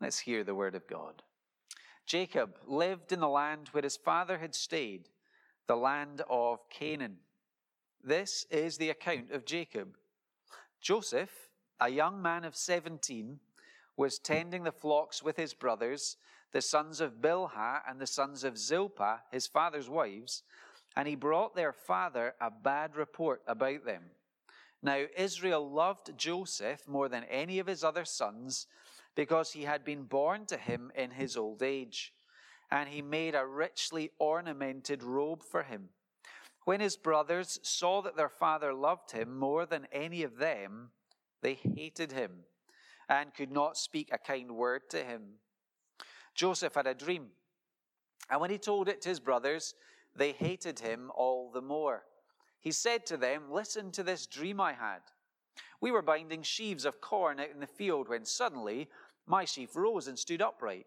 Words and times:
Let's 0.00 0.20
hear 0.20 0.44
the 0.44 0.54
word 0.54 0.74
of 0.74 0.86
God. 0.86 1.22
Jacob 2.06 2.56
lived 2.66 3.12
in 3.12 3.20
the 3.20 3.28
land 3.28 3.68
where 3.68 3.82
his 3.82 3.96
father 3.96 4.38
had 4.38 4.54
stayed, 4.54 5.08
the 5.66 5.76
land 5.76 6.22
of 6.28 6.68
Canaan. 6.70 7.18
This 8.02 8.46
is 8.50 8.78
the 8.78 8.90
account 8.90 9.30
of 9.30 9.44
Jacob. 9.44 9.96
Joseph, 10.80 11.50
a 11.78 11.90
young 11.90 12.22
man 12.22 12.44
of 12.44 12.56
17, 12.56 13.38
was 13.96 14.18
tending 14.18 14.64
the 14.64 14.72
flocks 14.72 15.22
with 15.22 15.36
his 15.36 15.52
brothers, 15.52 16.16
the 16.52 16.62
sons 16.62 17.00
of 17.02 17.20
Bilhah 17.20 17.82
and 17.86 18.00
the 18.00 18.06
sons 18.06 18.42
of 18.42 18.56
Zilpah, 18.56 19.20
his 19.30 19.46
father's 19.46 19.90
wives, 19.90 20.42
and 20.96 21.06
he 21.06 21.14
brought 21.14 21.54
their 21.54 21.72
father 21.72 22.34
a 22.40 22.50
bad 22.50 22.96
report 22.96 23.42
about 23.46 23.84
them. 23.84 24.04
Now, 24.82 25.04
Israel 25.14 25.70
loved 25.70 26.16
Joseph 26.16 26.88
more 26.88 27.10
than 27.10 27.24
any 27.24 27.58
of 27.58 27.66
his 27.66 27.84
other 27.84 28.06
sons 28.06 28.66
because 29.20 29.52
he 29.52 29.64
had 29.64 29.84
been 29.84 30.04
born 30.04 30.46
to 30.46 30.56
him 30.56 30.90
in 30.94 31.10
his 31.10 31.36
old 31.36 31.62
age, 31.62 32.14
and 32.70 32.88
he 32.88 33.02
made 33.02 33.34
a 33.34 33.44
richly 33.44 34.10
ornamented 34.18 35.02
robe 35.02 35.42
for 35.42 35.62
him. 35.62 35.90
When 36.64 36.80
his 36.80 36.96
brothers 36.96 37.60
saw 37.62 38.00
that 38.00 38.16
their 38.16 38.30
father 38.30 38.72
loved 38.72 39.10
him 39.10 39.38
more 39.38 39.66
than 39.66 39.86
any 39.92 40.22
of 40.22 40.38
them, 40.38 40.92
they 41.42 41.52
hated 41.52 42.12
him 42.12 42.30
and 43.10 43.34
could 43.34 43.52
not 43.52 43.76
speak 43.76 44.08
a 44.10 44.16
kind 44.16 44.52
word 44.52 44.88
to 44.88 45.04
him. 45.04 45.34
Joseph 46.34 46.74
had 46.74 46.86
a 46.86 46.94
dream, 46.94 47.26
and 48.30 48.40
when 48.40 48.50
he 48.50 48.56
told 48.56 48.88
it 48.88 49.02
to 49.02 49.10
his 49.10 49.20
brothers, 49.20 49.74
they 50.16 50.32
hated 50.32 50.78
him 50.78 51.10
all 51.14 51.50
the 51.52 51.60
more. 51.60 52.04
He 52.58 52.72
said 52.72 53.04
to 53.04 53.18
them, 53.18 53.50
Listen 53.50 53.90
to 53.92 54.02
this 54.02 54.26
dream 54.26 54.62
I 54.62 54.72
had. 54.72 55.02
We 55.80 55.90
were 55.90 56.02
binding 56.02 56.42
sheaves 56.42 56.86
of 56.86 57.00
corn 57.00 57.40
out 57.40 57.50
in 57.50 57.60
the 57.60 57.66
field 57.66 58.08
when 58.08 58.24
suddenly 58.24 58.88
my 59.30 59.44
sheaf 59.44 59.76
rose 59.76 60.08
and 60.08 60.18
stood 60.18 60.42
upright, 60.42 60.86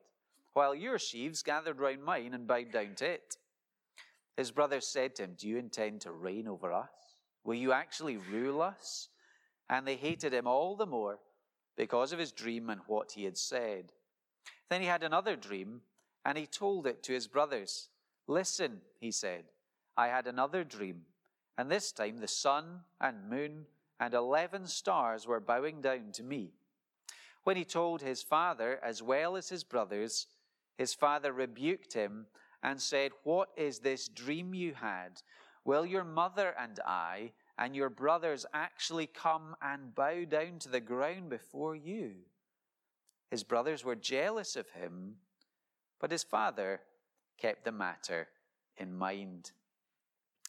while 0.51 0.75
your 0.75 0.99
sheaves 0.99 1.41
gathered 1.41 1.79
round 1.79 2.03
mine 2.03 2.33
and 2.33 2.45
bowed 2.45 2.71
down 2.71 2.93
to 2.95 3.05
it. 3.05 3.37
His 4.35 4.51
brothers 4.51 4.85
said 4.85 5.15
to 5.15 5.23
him, 5.23 5.35
Do 5.37 5.47
you 5.47 5.57
intend 5.57 6.01
to 6.01 6.11
reign 6.11 6.47
over 6.49 6.73
us? 6.73 6.89
Will 7.45 7.55
you 7.55 7.71
actually 7.71 8.17
rule 8.17 8.61
us? 8.61 9.07
And 9.69 9.87
they 9.87 9.95
hated 9.95 10.33
him 10.33 10.45
all 10.45 10.75
the 10.75 10.85
more 10.85 11.19
because 11.77 12.11
of 12.11 12.19
his 12.19 12.33
dream 12.33 12.69
and 12.69 12.81
what 12.85 13.13
he 13.13 13.23
had 13.23 13.37
said. 13.37 13.93
Then 14.69 14.81
he 14.81 14.87
had 14.87 15.03
another 15.03 15.37
dream, 15.37 15.81
and 16.25 16.37
he 16.37 16.45
told 16.45 16.85
it 16.85 17.01
to 17.03 17.13
his 17.13 17.27
brothers. 17.27 17.87
Listen, 18.27 18.81
he 18.99 19.11
said, 19.11 19.45
I 19.95 20.07
had 20.07 20.27
another 20.27 20.65
dream, 20.65 21.03
and 21.57 21.71
this 21.71 21.93
time 21.93 22.17
the 22.17 22.27
sun 22.27 22.81
and 22.99 23.29
moon 23.29 23.67
and 23.99 24.13
eleven 24.13 24.67
stars 24.67 25.25
were 25.25 25.39
bowing 25.39 25.81
down 25.81 26.11
to 26.13 26.23
me. 26.23 26.51
When 27.43 27.57
he 27.57 27.65
told 27.65 28.01
his 28.01 28.23
father 28.23 28.79
as 28.83 29.03
well 29.03 29.35
as 29.35 29.49
his 29.49 29.63
brothers, 29.63 30.27
his 30.77 30.93
father 30.93 31.33
rebuked 31.33 31.93
him 31.93 32.27
and 32.61 32.81
said, 32.81 33.11
What 33.23 33.49
is 33.57 33.79
this 33.79 34.07
dream 34.07 34.53
you 34.53 34.73
had? 34.73 35.21
Will 35.65 35.85
your 35.85 36.03
mother 36.03 36.55
and 36.57 36.79
I 36.85 37.33
and 37.57 37.75
your 37.75 37.89
brothers 37.89 38.45
actually 38.53 39.07
come 39.07 39.55
and 39.61 39.93
bow 39.93 40.25
down 40.25 40.59
to 40.59 40.69
the 40.69 40.79
ground 40.79 41.29
before 41.29 41.75
you? 41.75 42.13
His 43.29 43.43
brothers 43.43 43.83
were 43.83 43.95
jealous 43.95 44.55
of 44.55 44.69
him, 44.69 45.15
but 45.99 46.11
his 46.11 46.23
father 46.23 46.81
kept 47.37 47.65
the 47.65 47.71
matter 47.71 48.27
in 48.77 48.93
mind. 48.93 49.51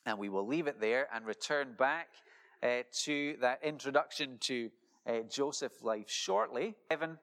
And 0.06 0.19
we 0.19 0.29
will 0.29 0.47
leave 0.47 0.67
it 0.67 0.81
there 0.81 1.08
and 1.12 1.27
return 1.27 1.75
back 1.79 2.08
uh, 2.62 2.83
to 3.05 3.36
that 3.41 3.61
introduction 3.62 4.39
to 4.41 4.70
uh, 5.07 5.21
Joseph's 5.29 5.83
life 5.83 6.09
shortly. 6.09 6.75
Evan, 6.91 7.19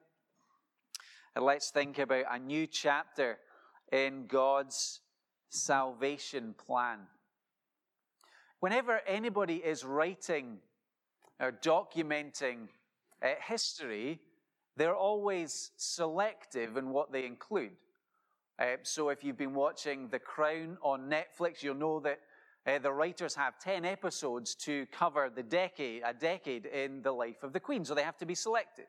and 1.34 1.44
let's 1.44 1.70
think 1.70 1.98
about 1.98 2.24
a 2.30 2.38
new 2.38 2.66
chapter 2.66 3.38
in 3.90 4.26
God's 4.26 5.00
salvation 5.48 6.54
plan. 6.54 6.98
Whenever 8.60 9.00
anybody 9.06 9.56
is 9.56 9.84
writing 9.84 10.58
or 11.40 11.52
documenting 11.52 12.68
uh, 13.22 13.28
history, 13.46 14.20
they're 14.76 14.96
always 14.96 15.72
selective 15.76 16.76
in 16.76 16.90
what 16.90 17.12
they 17.12 17.26
include. 17.26 17.72
Uh, 18.58 18.76
so 18.82 19.08
if 19.08 19.24
you've 19.24 19.38
been 19.38 19.54
watching 19.54 20.08
The 20.08 20.18
Crown 20.18 20.78
on 20.82 21.10
Netflix, 21.10 21.62
you'll 21.62 21.74
know 21.74 22.00
that 22.00 22.20
uh, 22.66 22.78
the 22.78 22.92
writers 22.92 23.34
have 23.34 23.58
10 23.58 23.84
episodes 23.84 24.54
to 24.54 24.86
cover 24.92 25.30
the 25.34 25.42
decade, 25.42 26.02
a 26.04 26.14
decade 26.14 26.66
in 26.66 27.02
the 27.02 27.12
life 27.12 27.42
of 27.42 27.52
the 27.52 27.60
Queen, 27.60 27.84
so 27.84 27.94
they 27.94 28.02
have 28.02 28.18
to 28.18 28.26
be 28.26 28.34
selected. 28.34 28.86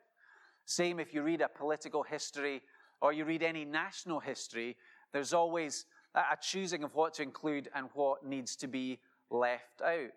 Same 0.64 1.00
if 1.00 1.12
you 1.12 1.22
read 1.22 1.40
a 1.40 1.48
political 1.48 2.02
history 2.02 2.62
or 3.00 3.12
you 3.12 3.24
read 3.24 3.42
any 3.42 3.64
national 3.64 4.20
history, 4.20 4.76
there's 5.12 5.34
always 5.34 5.86
a 6.14 6.36
choosing 6.40 6.84
of 6.84 6.94
what 6.94 7.14
to 7.14 7.22
include 7.22 7.68
and 7.74 7.88
what 7.94 8.24
needs 8.24 8.54
to 8.56 8.68
be 8.68 9.00
left 9.30 9.82
out. 9.84 10.10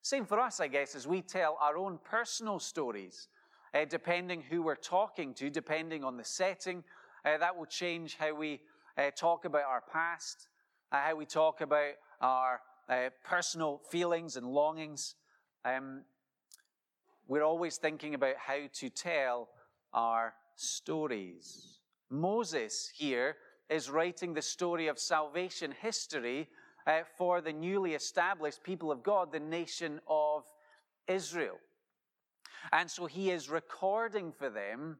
Same 0.00 0.24
for 0.24 0.40
us, 0.40 0.58
I 0.60 0.66
guess, 0.66 0.94
as 0.94 1.06
we 1.06 1.20
tell 1.22 1.58
our 1.60 1.76
own 1.76 1.98
personal 2.02 2.58
stories. 2.58 3.28
Uh, 3.74 3.86
depending 3.86 4.42
who 4.42 4.62
we're 4.62 4.74
talking 4.74 5.32
to, 5.32 5.48
depending 5.48 6.04
on 6.04 6.16
the 6.16 6.24
setting, 6.24 6.84
uh, 7.24 7.38
that 7.38 7.56
will 7.56 7.66
change 7.66 8.16
how 8.18 8.34
we 8.34 8.60
uh, 8.98 9.10
talk 9.16 9.46
about 9.46 9.62
our 9.62 9.82
past, 9.90 10.48
uh, 10.90 11.00
how 11.00 11.14
we 11.14 11.24
talk 11.24 11.62
about 11.62 11.92
our 12.20 12.60
uh, 12.88 13.10
personal 13.24 13.80
feelings 13.90 14.36
and 14.36 14.46
longings. 14.46 15.14
Um, 15.64 16.02
we're 17.28 17.44
always 17.44 17.76
thinking 17.76 18.14
about 18.14 18.36
how 18.36 18.60
to 18.74 18.90
tell 18.90 19.48
our 19.92 20.34
stories. 20.56 21.78
Moses 22.10 22.90
here 22.94 23.36
is 23.70 23.88
writing 23.88 24.34
the 24.34 24.42
story 24.42 24.88
of 24.88 24.98
salvation 24.98 25.72
history 25.80 26.48
uh, 26.86 27.00
for 27.16 27.40
the 27.40 27.52
newly 27.52 27.94
established 27.94 28.62
people 28.62 28.90
of 28.90 29.02
God, 29.02 29.32
the 29.32 29.40
nation 29.40 30.00
of 30.08 30.44
Israel. 31.06 31.58
And 32.70 32.90
so 32.90 33.06
he 33.06 33.30
is 33.30 33.48
recording 33.48 34.32
for 34.32 34.50
them 34.50 34.98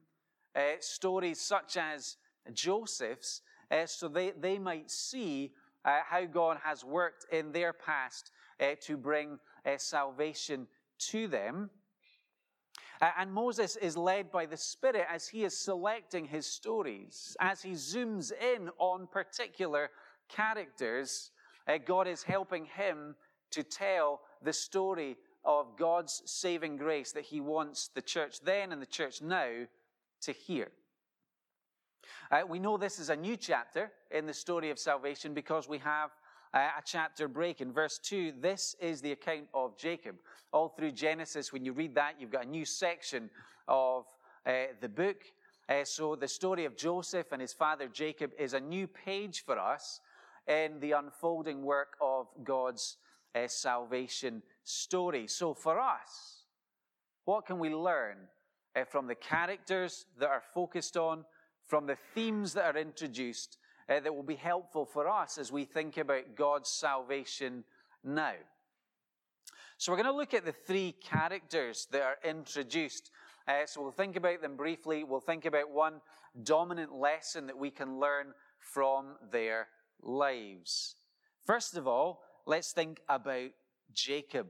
uh, 0.54 0.60
stories 0.80 1.40
such 1.40 1.76
as 1.76 2.16
Joseph's, 2.52 3.42
uh, 3.70 3.86
so 3.86 4.08
they, 4.08 4.32
they 4.32 4.58
might 4.58 4.90
see 4.90 5.52
uh, 5.84 6.00
how 6.08 6.24
God 6.24 6.58
has 6.62 6.84
worked 6.84 7.26
in 7.32 7.52
their 7.52 7.72
past 7.72 8.30
uh, 8.60 8.74
to 8.82 8.96
bring 8.96 9.38
uh, 9.66 9.76
salvation 9.76 10.66
to 11.10 11.28
them. 11.28 11.70
Uh, 13.00 13.10
and 13.18 13.32
Moses 13.32 13.76
is 13.76 13.96
led 13.96 14.30
by 14.30 14.46
the 14.46 14.56
Spirit 14.56 15.06
as 15.10 15.26
he 15.26 15.44
is 15.44 15.58
selecting 15.58 16.24
his 16.24 16.46
stories, 16.46 17.36
as 17.40 17.60
he 17.60 17.72
zooms 17.72 18.32
in 18.32 18.70
on 18.78 19.08
particular 19.08 19.90
characters. 20.28 21.32
Uh, 21.66 21.78
God 21.84 22.06
is 22.06 22.22
helping 22.22 22.64
him 22.64 23.16
to 23.50 23.62
tell 23.62 24.20
the 24.42 24.52
story 24.52 25.16
of 25.44 25.76
God's 25.76 26.22
saving 26.26 26.76
grace 26.76 27.12
that 27.12 27.24
he 27.24 27.40
wants 27.40 27.88
the 27.88 28.02
church 28.02 28.40
then 28.40 28.72
and 28.72 28.80
the 28.80 28.86
church 28.86 29.20
now 29.20 29.66
to 30.22 30.32
hear. 30.32 30.70
Uh, 32.32 32.40
we 32.48 32.58
know 32.58 32.78
this 32.78 32.98
is 32.98 33.10
a 33.10 33.16
new 33.16 33.36
chapter 33.36 33.92
in 34.10 34.24
the 34.24 34.32
story 34.32 34.70
of 34.70 34.78
salvation 34.78 35.34
because 35.34 35.68
we 35.68 35.76
have 35.76 36.08
uh, 36.54 36.60
a 36.78 36.82
chapter 36.82 37.28
break. 37.28 37.60
In 37.60 37.70
verse 37.70 37.98
2, 37.98 38.32
this 38.40 38.74
is 38.80 39.02
the 39.02 39.12
account 39.12 39.48
of 39.52 39.76
Jacob. 39.76 40.16
All 40.50 40.70
through 40.70 40.92
Genesis, 40.92 41.52
when 41.52 41.62
you 41.62 41.74
read 41.74 41.94
that, 41.94 42.14
you've 42.18 42.30
got 42.30 42.46
a 42.46 42.48
new 42.48 42.64
section 42.64 43.28
of 43.68 44.06
uh, 44.46 44.52
the 44.80 44.88
book. 44.88 45.18
Uh, 45.68 45.84
so 45.84 46.16
the 46.16 46.26
story 46.26 46.64
of 46.64 46.74
Joseph 46.74 47.32
and 47.32 47.42
his 47.42 47.52
father 47.52 47.86
Jacob 47.86 48.30
is 48.38 48.54
a 48.54 48.60
new 48.60 48.86
page 48.86 49.44
for 49.44 49.58
us 49.58 50.00
in 50.46 50.80
the 50.80 50.92
unfolding 50.92 51.62
work 51.62 51.98
of 52.00 52.28
God's 52.42 52.96
uh, 53.34 53.46
salvation 53.46 54.42
story. 54.64 55.26
So 55.26 55.52
for 55.52 55.78
us, 55.78 56.46
what 57.26 57.44
can 57.44 57.58
we 57.58 57.68
learn 57.74 58.16
uh, 58.74 58.84
from 58.86 59.06
the 59.06 59.16
characters 59.16 60.06
that 60.18 60.30
are 60.30 60.42
focused 60.54 60.96
on? 60.96 61.26
From 61.72 61.86
the 61.86 61.96
themes 62.14 62.52
that 62.52 62.76
are 62.76 62.78
introduced 62.78 63.56
uh, 63.88 63.98
that 63.98 64.14
will 64.14 64.22
be 64.22 64.34
helpful 64.34 64.84
for 64.84 65.08
us 65.08 65.38
as 65.38 65.50
we 65.50 65.64
think 65.64 65.96
about 65.96 66.36
God's 66.36 66.68
salvation 66.68 67.64
now. 68.04 68.34
So, 69.78 69.90
we're 69.90 69.96
going 69.96 70.12
to 70.12 70.12
look 70.12 70.34
at 70.34 70.44
the 70.44 70.52
three 70.52 70.94
characters 71.02 71.88
that 71.90 72.02
are 72.02 72.18
introduced. 72.28 73.10
Uh, 73.48 73.64
so, 73.64 73.80
we'll 73.80 73.90
think 73.90 74.16
about 74.16 74.42
them 74.42 74.54
briefly. 74.54 75.02
We'll 75.02 75.20
think 75.20 75.46
about 75.46 75.70
one 75.70 76.02
dominant 76.42 76.92
lesson 76.92 77.46
that 77.46 77.56
we 77.56 77.70
can 77.70 77.98
learn 77.98 78.34
from 78.58 79.14
their 79.30 79.68
lives. 80.02 80.96
First 81.46 81.78
of 81.78 81.88
all, 81.88 82.20
let's 82.44 82.72
think 82.72 83.00
about 83.08 83.48
Jacob. 83.94 84.48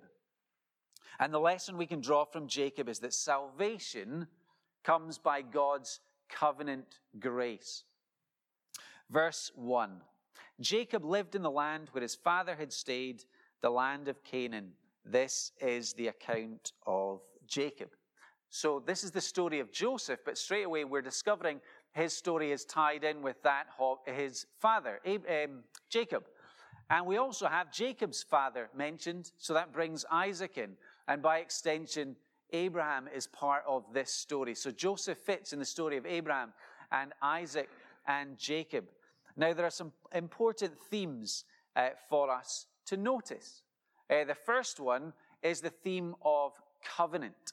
And 1.21 1.33
the 1.33 1.39
lesson 1.39 1.77
we 1.77 1.87
can 1.87 2.01
draw 2.01 2.25
from 2.25 2.49
Jacob 2.49 2.89
is 2.89 2.99
that 2.99 3.15
salvation 3.15 4.27
comes 4.83 5.19
by 5.19 5.43
God's 5.43 6.01
covenant 6.32 6.99
grace. 7.20 7.84
Verse 9.11 9.52
1 9.55 10.00
Jacob 10.61 11.05
lived 11.05 11.34
in 11.34 11.43
the 11.43 11.50
land 11.50 11.88
where 11.93 12.02
his 12.02 12.14
father 12.14 12.55
had 12.55 12.73
stayed, 12.73 13.25
the 13.61 13.70
land 13.70 14.08
of 14.08 14.23
Canaan. 14.25 14.73
This 15.05 15.52
is 15.61 15.93
the 15.94 16.08
account 16.08 16.73
of 16.87 17.20
Jacob. 17.46 17.90
So, 18.50 18.82
this 18.84 19.02
is 19.02 19.11
the 19.11 19.20
story 19.20 19.61
of 19.61 19.73
Joseph, 19.73 20.20
but 20.25 20.37
straight 20.37 20.64
away 20.64 20.84
we're 20.84 21.00
discovering 21.00 21.61
his 21.93 22.12
story 22.12 22.52
is 22.52 22.64
tied 22.64 23.02
in 23.02 23.23
with 23.23 23.43
that 23.43 23.67
of 23.79 23.99
his 24.06 24.46
father, 24.61 25.00
um, 25.06 25.64
Jacob. 25.88 26.25
And 26.90 27.06
we 27.06 27.17
also 27.17 27.46
have 27.46 27.73
Jacob's 27.73 28.23
father 28.23 28.69
mentioned, 28.76 29.32
so 29.38 29.55
that 29.55 29.73
brings 29.73 30.05
Isaac 30.11 30.58
in. 30.58 30.73
And 31.08 31.23
by 31.23 31.38
extension, 31.38 32.17
Abraham 32.53 33.09
is 33.15 33.27
part 33.27 33.65
of 33.67 33.85
this 33.93 34.13
story. 34.13 34.55
So 34.55 34.71
Joseph 34.71 35.19
fits 35.19 35.53
in 35.53 35.59
the 35.59 35.65
story 35.65 35.97
of 35.97 36.07
Abraham 36.07 36.53
and 36.91 37.13
Isaac 37.23 37.69
and 38.07 38.39
Jacob. 38.39 38.85
Now, 39.37 39.53
there 39.53 39.67
are 39.67 39.71
some 39.71 39.93
important 40.15 40.79
themes 40.91 41.45
uh, 41.75 41.91
for 42.09 42.31
us 42.31 42.67
to 42.87 42.97
notice. 42.97 43.63
Uh, 44.11 44.25
the 44.25 44.35
first 44.35 44.79
one 44.79 45.13
is 45.43 45.61
the 45.61 45.71
theme 45.71 46.15
of 46.25 46.53
covenant. 46.85 47.53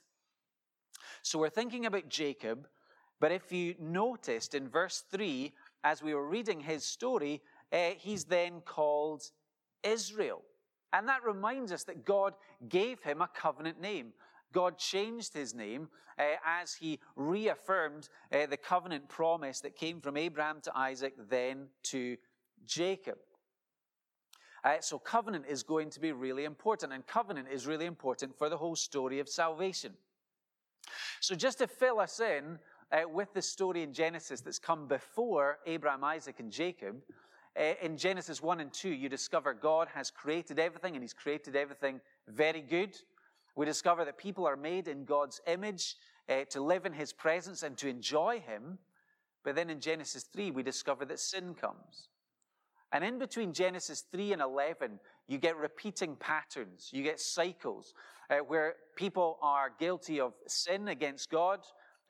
So 1.21 1.39
we're 1.39 1.49
thinking 1.49 1.85
about 1.85 2.09
Jacob, 2.09 2.67
but 3.19 3.31
if 3.31 3.51
you 3.51 3.75
noticed 3.79 4.55
in 4.55 4.69
verse 4.69 5.03
3, 5.11 5.53
as 5.83 6.03
we 6.03 6.13
were 6.13 6.27
reading 6.27 6.59
his 6.59 6.83
story, 6.83 7.41
uh, 7.71 7.91
he's 7.97 8.25
then 8.25 8.61
called 8.65 9.23
Israel. 9.83 10.41
And 10.91 11.07
that 11.07 11.23
reminds 11.23 11.71
us 11.71 11.83
that 11.85 12.05
God 12.05 12.33
gave 12.67 13.01
him 13.01 13.21
a 13.21 13.29
covenant 13.33 13.79
name. 13.79 14.13
God 14.53 14.77
changed 14.77 15.33
his 15.33 15.53
name 15.53 15.89
uh, 16.17 16.23
as 16.45 16.73
he 16.73 16.99
reaffirmed 17.15 18.09
uh, 18.31 18.45
the 18.45 18.57
covenant 18.57 19.07
promise 19.07 19.61
that 19.61 19.75
came 19.75 20.01
from 20.01 20.17
Abraham 20.17 20.59
to 20.63 20.77
Isaac, 20.77 21.13
then 21.29 21.67
to 21.83 22.17
Jacob. 22.65 23.17
Uh, 24.63 24.75
so, 24.81 24.99
covenant 24.99 25.45
is 25.47 25.63
going 25.63 25.89
to 25.89 25.99
be 25.99 26.11
really 26.11 26.43
important, 26.43 26.91
and 26.91 27.07
covenant 27.07 27.47
is 27.49 27.65
really 27.65 27.85
important 27.85 28.37
for 28.37 28.49
the 28.49 28.57
whole 28.57 28.75
story 28.75 29.19
of 29.19 29.29
salvation. 29.29 29.93
So, 31.21 31.35
just 31.35 31.59
to 31.59 31.67
fill 31.67 31.99
us 31.99 32.19
in 32.19 32.59
uh, 32.91 33.07
with 33.07 33.33
the 33.33 33.41
story 33.41 33.83
in 33.83 33.93
Genesis 33.93 34.41
that's 34.41 34.59
come 34.59 34.87
before 34.87 35.59
Abraham, 35.65 36.03
Isaac, 36.03 36.39
and 36.39 36.51
Jacob, 36.51 36.97
uh, 37.57 37.73
in 37.81 37.97
Genesis 37.97 38.41
1 38.41 38.59
and 38.59 38.71
2, 38.71 38.89
you 38.89 39.09
discover 39.09 39.53
God 39.53 39.87
has 39.93 40.11
created 40.11 40.59
everything, 40.59 40.95
and 40.95 41.03
He's 41.03 41.13
created 41.13 41.55
everything 41.55 42.01
very 42.27 42.61
good. 42.61 42.95
We 43.55 43.65
discover 43.65 44.05
that 44.05 44.17
people 44.17 44.47
are 44.47 44.55
made 44.55 44.87
in 44.87 45.05
God's 45.05 45.41
image 45.47 45.95
uh, 46.29 46.45
to 46.49 46.61
live 46.61 46.85
in 46.85 46.93
His 46.93 47.13
presence 47.13 47.63
and 47.63 47.77
to 47.77 47.87
enjoy 47.87 48.39
Him. 48.39 48.77
But 49.43 49.55
then 49.55 49.69
in 49.69 49.79
Genesis 49.79 50.23
3, 50.23 50.51
we 50.51 50.63
discover 50.63 51.05
that 51.05 51.19
sin 51.19 51.53
comes. 51.53 52.09
And 52.91 53.03
in 53.03 53.19
between 53.19 53.53
Genesis 53.53 54.03
3 54.11 54.33
and 54.33 54.41
11, 54.41 54.99
you 55.27 55.37
get 55.37 55.57
repeating 55.57 56.15
patterns, 56.15 56.89
you 56.91 57.03
get 57.03 57.19
cycles 57.19 57.93
uh, 58.29 58.37
where 58.37 58.75
people 58.95 59.37
are 59.41 59.71
guilty 59.79 60.19
of 60.19 60.33
sin 60.47 60.87
against 60.87 61.29
God, 61.29 61.59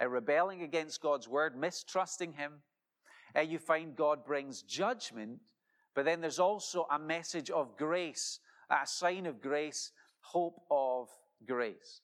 uh, 0.01 0.07
rebelling 0.07 0.63
against 0.63 1.01
God's 1.01 1.27
word, 1.27 1.57
mistrusting 1.57 2.33
Him. 2.33 2.53
Uh, 3.35 3.41
you 3.41 3.59
find 3.59 3.95
God 3.95 4.25
brings 4.25 4.61
judgment, 4.61 5.39
but 5.95 6.05
then 6.05 6.21
there's 6.21 6.39
also 6.39 6.87
a 6.91 6.97
message 6.97 7.49
of 7.49 7.75
grace, 7.77 8.39
a 8.69 8.87
sign 8.87 9.25
of 9.25 9.41
grace, 9.41 9.91
hope 10.21 10.61
of 10.71 11.09
grace. 11.45 12.01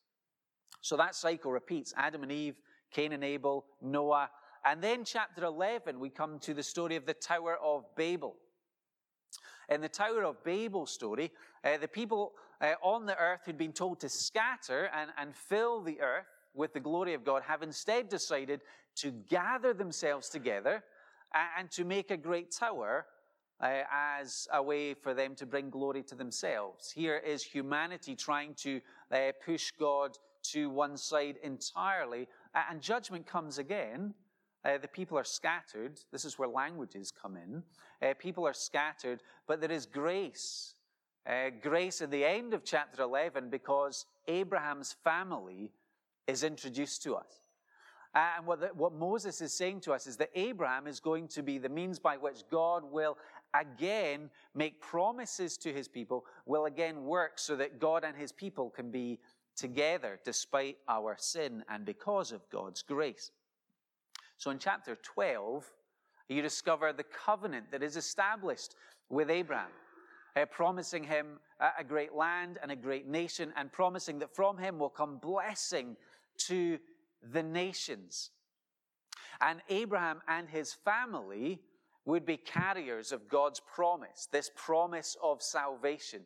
So 0.81 0.97
that 0.97 1.15
cycle 1.15 1.51
repeats 1.51 1.93
Adam 1.97 2.23
and 2.23 2.31
Eve, 2.31 2.55
Cain 2.91 3.11
and 3.11 3.23
Abel, 3.23 3.65
Noah. 3.81 4.29
And 4.63 4.81
then, 4.81 5.03
chapter 5.03 5.43
11, 5.43 5.99
we 5.99 6.09
come 6.09 6.39
to 6.39 6.53
the 6.53 6.63
story 6.63 6.95
of 6.95 7.05
the 7.05 7.13
Tower 7.13 7.57
of 7.63 7.83
Babel. 7.95 8.35
In 9.69 9.81
the 9.81 9.89
Tower 9.89 10.23
of 10.23 10.43
Babel 10.43 10.85
story, 10.85 11.31
uh, 11.63 11.77
the 11.77 11.87
people 11.87 12.33
uh, 12.61 12.73
on 12.81 13.05
the 13.05 13.17
earth 13.17 13.41
who'd 13.45 13.57
been 13.57 13.73
told 13.73 13.99
to 14.01 14.09
scatter 14.09 14.89
and, 14.93 15.11
and 15.17 15.35
fill 15.35 15.81
the 15.81 15.99
earth 16.01 16.27
with 16.53 16.73
the 16.73 16.79
glory 16.79 17.13
of 17.13 17.23
God 17.25 17.43
have 17.43 17.63
instead 17.63 18.07
decided 18.07 18.61
to 18.97 19.11
gather 19.11 19.73
themselves 19.73 20.29
together 20.29 20.83
and, 21.33 21.49
and 21.59 21.71
to 21.71 21.83
make 21.83 22.11
a 22.11 22.17
great 22.17 22.51
tower 22.51 23.05
uh, 23.65 23.83
as 24.19 24.47
a 24.53 24.61
way 24.61 24.93
for 24.93 25.15
them 25.15 25.33
to 25.33 25.45
bring 25.45 25.71
glory 25.71 26.03
to 26.03 26.13
themselves. 26.13 26.91
Here 26.91 27.17
is 27.17 27.41
humanity 27.41 28.15
trying 28.15 28.53
to 28.55 28.79
uh, 29.11 29.31
push 29.43 29.71
God 29.79 30.17
to 30.51 30.69
one 30.69 30.95
side 30.97 31.37
entirely, 31.41 32.27
and 32.69 32.79
judgment 32.79 33.25
comes 33.25 33.57
again. 33.57 34.13
Uh, 34.63 34.77
the 34.77 34.87
people 34.87 35.17
are 35.17 35.23
scattered. 35.23 35.99
This 36.11 36.25
is 36.25 36.37
where 36.37 36.47
languages 36.47 37.11
come 37.11 37.37
in. 37.37 37.63
Uh, 38.07 38.13
people 38.19 38.45
are 38.45 38.53
scattered, 38.53 39.23
but 39.47 39.61
there 39.61 39.71
is 39.71 39.87
grace. 39.87 40.75
Uh, 41.27 41.49
grace 41.59 42.01
at 42.01 42.11
the 42.11 42.23
end 42.23 42.53
of 42.53 42.63
chapter 42.63 43.01
11 43.01 43.49
because 43.49 44.05
Abraham's 44.27 44.95
family 45.03 45.71
is 46.27 46.43
introduced 46.43 47.01
to 47.03 47.15
us. 47.15 47.41
And 48.15 48.47
what, 48.47 48.61
the, 48.61 48.67
what 48.67 48.93
Moses 48.93 49.41
is 49.41 49.53
saying 49.53 49.81
to 49.81 49.91
us 49.91 50.07
is 50.07 50.15
that 50.17 50.29
Abraham 50.35 50.87
is 50.87 51.01
going 51.01 51.27
to 51.29 51.43
be 51.43 51.57
the 51.57 51.67
means 51.67 51.99
by 51.99 52.15
which 52.15 52.43
God 52.49 52.89
will 52.89 53.17
again 53.59 54.29
make 54.53 54.81
promises 54.81 55.57
to 55.57 55.73
his 55.73 55.87
people, 55.87 56.25
will 56.45 56.65
again 56.65 57.05
work 57.05 57.39
so 57.39 57.55
that 57.55 57.79
God 57.79 58.03
and 58.03 58.15
his 58.15 58.31
people 58.31 58.69
can 58.69 58.91
be 58.91 59.19
together 59.55 60.19
despite 60.23 60.77
our 60.87 61.15
sin 61.17 61.63
and 61.69 61.85
because 61.85 62.31
of 62.31 62.47
God's 62.49 62.81
grace. 62.81 63.31
So 64.37 64.51
in 64.51 64.59
chapter 64.59 64.97
12, 65.01 65.65
you 66.27 66.41
discover 66.41 66.91
the 66.91 67.03
covenant 67.03 67.71
that 67.71 67.83
is 67.83 67.97
established 67.97 68.75
with 69.09 69.29
Abraham, 69.29 69.69
uh, 70.35 70.45
promising 70.45 71.03
him 71.03 71.39
a 71.79 71.83
great 71.83 72.13
land 72.13 72.57
and 72.61 72.71
a 72.71 72.75
great 72.75 73.07
nation, 73.07 73.53
and 73.55 73.71
promising 73.71 74.19
that 74.19 74.35
from 74.35 74.57
him 74.57 74.77
will 74.77 74.89
come 74.89 75.17
blessing 75.17 75.95
to 76.37 76.77
the 77.31 77.43
nations. 77.43 78.31
And 79.41 79.61
Abraham 79.69 80.21
and 80.27 80.49
his 80.49 80.73
family 80.73 81.59
would 82.05 82.25
be 82.25 82.37
carriers 82.37 83.11
of 83.11 83.27
God's 83.27 83.59
promise, 83.59 84.27
this 84.31 84.51
promise 84.55 85.17
of 85.21 85.41
salvation, 85.41 86.21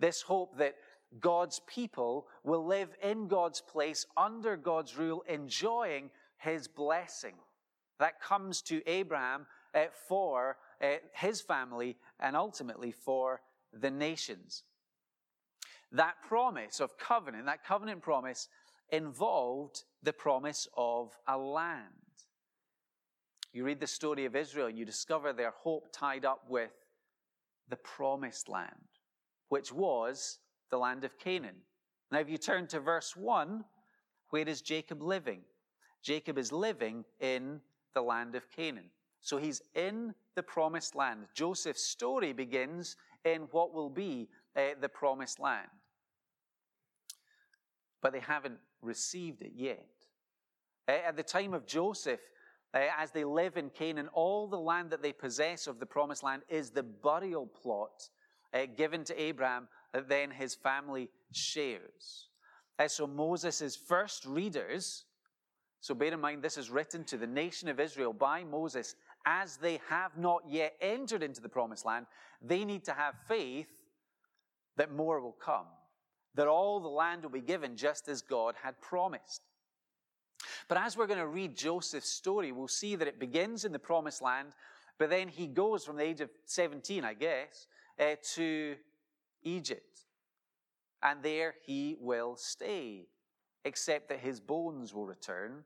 this 0.00 0.22
hope 0.22 0.56
that 0.58 0.76
God's 1.20 1.60
people 1.66 2.26
will 2.44 2.66
live 2.66 2.88
in 3.02 3.28
God's 3.28 3.60
place 3.60 4.06
under 4.16 4.56
God's 4.56 4.96
rule, 4.96 5.22
enjoying 5.28 6.10
his 6.38 6.66
blessing. 6.66 7.34
That 7.98 8.20
comes 8.20 8.62
to 8.62 8.86
Abraham 8.86 9.46
uh, 9.74 9.84
for 10.08 10.56
uh, 10.82 10.96
his 11.12 11.40
family 11.40 11.96
and 12.20 12.36
ultimately 12.36 12.92
for 12.92 13.40
the 13.72 13.90
nations. 13.90 14.64
That 15.92 16.14
promise 16.26 16.80
of 16.80 16.98
covenant, 16.98 17.46
that 17.46 17.64
covenant 17.64 18.02
promise, 18.02 18.48
involved 18.90 19.84
the 20.02 20.12
promise 20.12 20.68
of 20.76 21.16
a 21.26 21.36
land. 21.38 22.05
You 23.56 23.64
read 23.64 23.80
the 23.80 23.86
story 23.86 24.26
of 24.26 24.36
Israel 24.36 24.66
and 24.66 24.76
you 24.76 24.84
discover 24.84 25.32
their 25.32 25.54
hope 25.62 25.88
tied 25.90 26.26
up 26.26 26.42
with 26.46 26.72
the 27.70 27.76
promised 27.76 28.50
land, 28.50 28.84
which 29.48 29.72
was 29.72 30.40
the 30.70 30.76
land 30.76 31.04
of 31.04 31.18
Canaan. 31.18 31.56
Now, 32.12 32.18
if 32.18 32.28
you 32.28 32.36
turn 32.36 32.66
to 32.66 32.80
verse 32.80 33.16
1, 33.16 33.64
where 34.28 34.46
is 34.46 34.60
Jacob 34.60 35.00
living? 35.00 35.40
Jacob 36.02 36.36
is 36.36 36.52
living 36.52 37.06
in 37.18 37.62
the 37.94 38.02
land 38.02 38.34
of 38.34 38.50
Canaan. 38.50 38.90
So 39.22 39.38
he's 39.38 39.62
in 39.74 40.12
the 40.34 40.42
promised 40.42 40.94
land. 40.94 41.20
Joseph's 41.34 41.86
story 41.86 42.34
begins 42.34 42.94
in 43.24 43.48
what 43.52 43.72
will 43.72 43.88
be 43.88 44.28
uh, 44.54 44.72
the 44.82 44.90
promised 44.90 45.40
land. 45.40 45.70
But 48.02 48.12
they 48.12 48.20
haven't 48.20 48.58
received 48.82 49.40
it 49.40 49.52
yet. 49.56 49.88
Uh, 50.86 51.08
at 51.08 51.16
the 51.16 51.22
time 51.22 51.54
of 51.54 51.66
Joseph, 51.66 52.20
uh, 52.74 52.80
as 52.98 53.10
they 53.10 53.24
live 53.24 53.56
in 53.56 53.70
Canaan, 53.70 54.08
all 54.12 54.46
the 54.48 54.58
land 54.58 54.90
that 54.90 55.02
they 55.02 55.12
possess 55.12 55.66
of 55.66 55.78
the 55.78 55.86
promised 55.86 56.22
land 56.22 56.42
is 56.48 56.70
the 56.70 56.82
burial 56.82 57.46
plot 57.46 58.08
uh, 58.54 58.66
given 58.76 59.04
to 59.04 59.20
Abraham 59.20 59.68
that 59.92 60.08
then 60.08 60.30
his 60.30 60.54
family 60.54 61.08
shares. 61.32 62.28
Uh, 62.78 62.88
so 62.88 63.06
Moses' 63.06 63.76
first 63.76 64.26
readers, 64.26 65.04
so 65.80 65.94
bear 65.94 66.12
in 66.12 66.20
mind 66.20 66.42
this 66.42 66.58
is 66.58 66.70
written 66.70 67.04
to 67.04 67.16
the 67.16 67.26
nation 67.26 67.68
of 67.68 67.80
Israel 67.80 68.12
by 68.12 68.44
Moses 68.44 68.94
as 69.26 69.56
they 69.56 69.80
have 69.88 70.16
not 70.16 70.42
yet 70.48 70.74
entered 70.80 71.22
into 71.22 71.40
the 71.40 71.48
promised 71.48 71.84
land, 71.84 72.06
they 72.40 72.64
need 72.64 72.84
to 72.84 72.92
have 72.92 73.14
faith 73.26 73.68
that 74.76 74.94
more 74.94 75.20
will 75.20 75.36
come, 75.44 75.66
that 76.34 76.46
all 76.46 76.80
the 76.80 76.88
land 76.88 77.22
will 77.22 77.30
be 77.30 77.40
given 77.40 77.76
just 77.76 78.08
as 78.08 78.22
God 78.22 78.54
had 78.62 78.80
promised. 78.80 79.42
But 80.68 80.78
as 80.78 80.96
we're 80.96 81.06
going 81.06 81.18
to 81.18 81.26
read 81.26 81.56
Joseph's 81.56 82.08
story, 82.08 82.52
we'll 82.52 82.68
see 82.68 82.96
that 82.96 83.08
it 83.08 83.18
begins 83.18 83.64
in 83.64 83.72
the 83.72 83.78
promised 83.78 84.22
land, 84.22 84.48
but 84.98 85.10
then 85.10 85.28
he 85.28 85.46
goes 85.46 85.84
from 85.84 85.96
the 85.96 86.04
age 86.04 86.20
of 86.20 86.30
17, 86.46 87.04
I 87.04 87.14
guess, 87.14 87.66
uh, 88.00 88.16
to 88.34 88.76
Egypt. 89.42 90.00
And 91.02 91.22
there 91.22 91.54
he 91.64 91.96
will 92.00 92.36
stay, 92.36 93.06
except 93.64 94.08
that 94.08 94.20
his 94.20 94.40
bones 94.40 94.94
will 94.94 95.06
return 95.06 95.64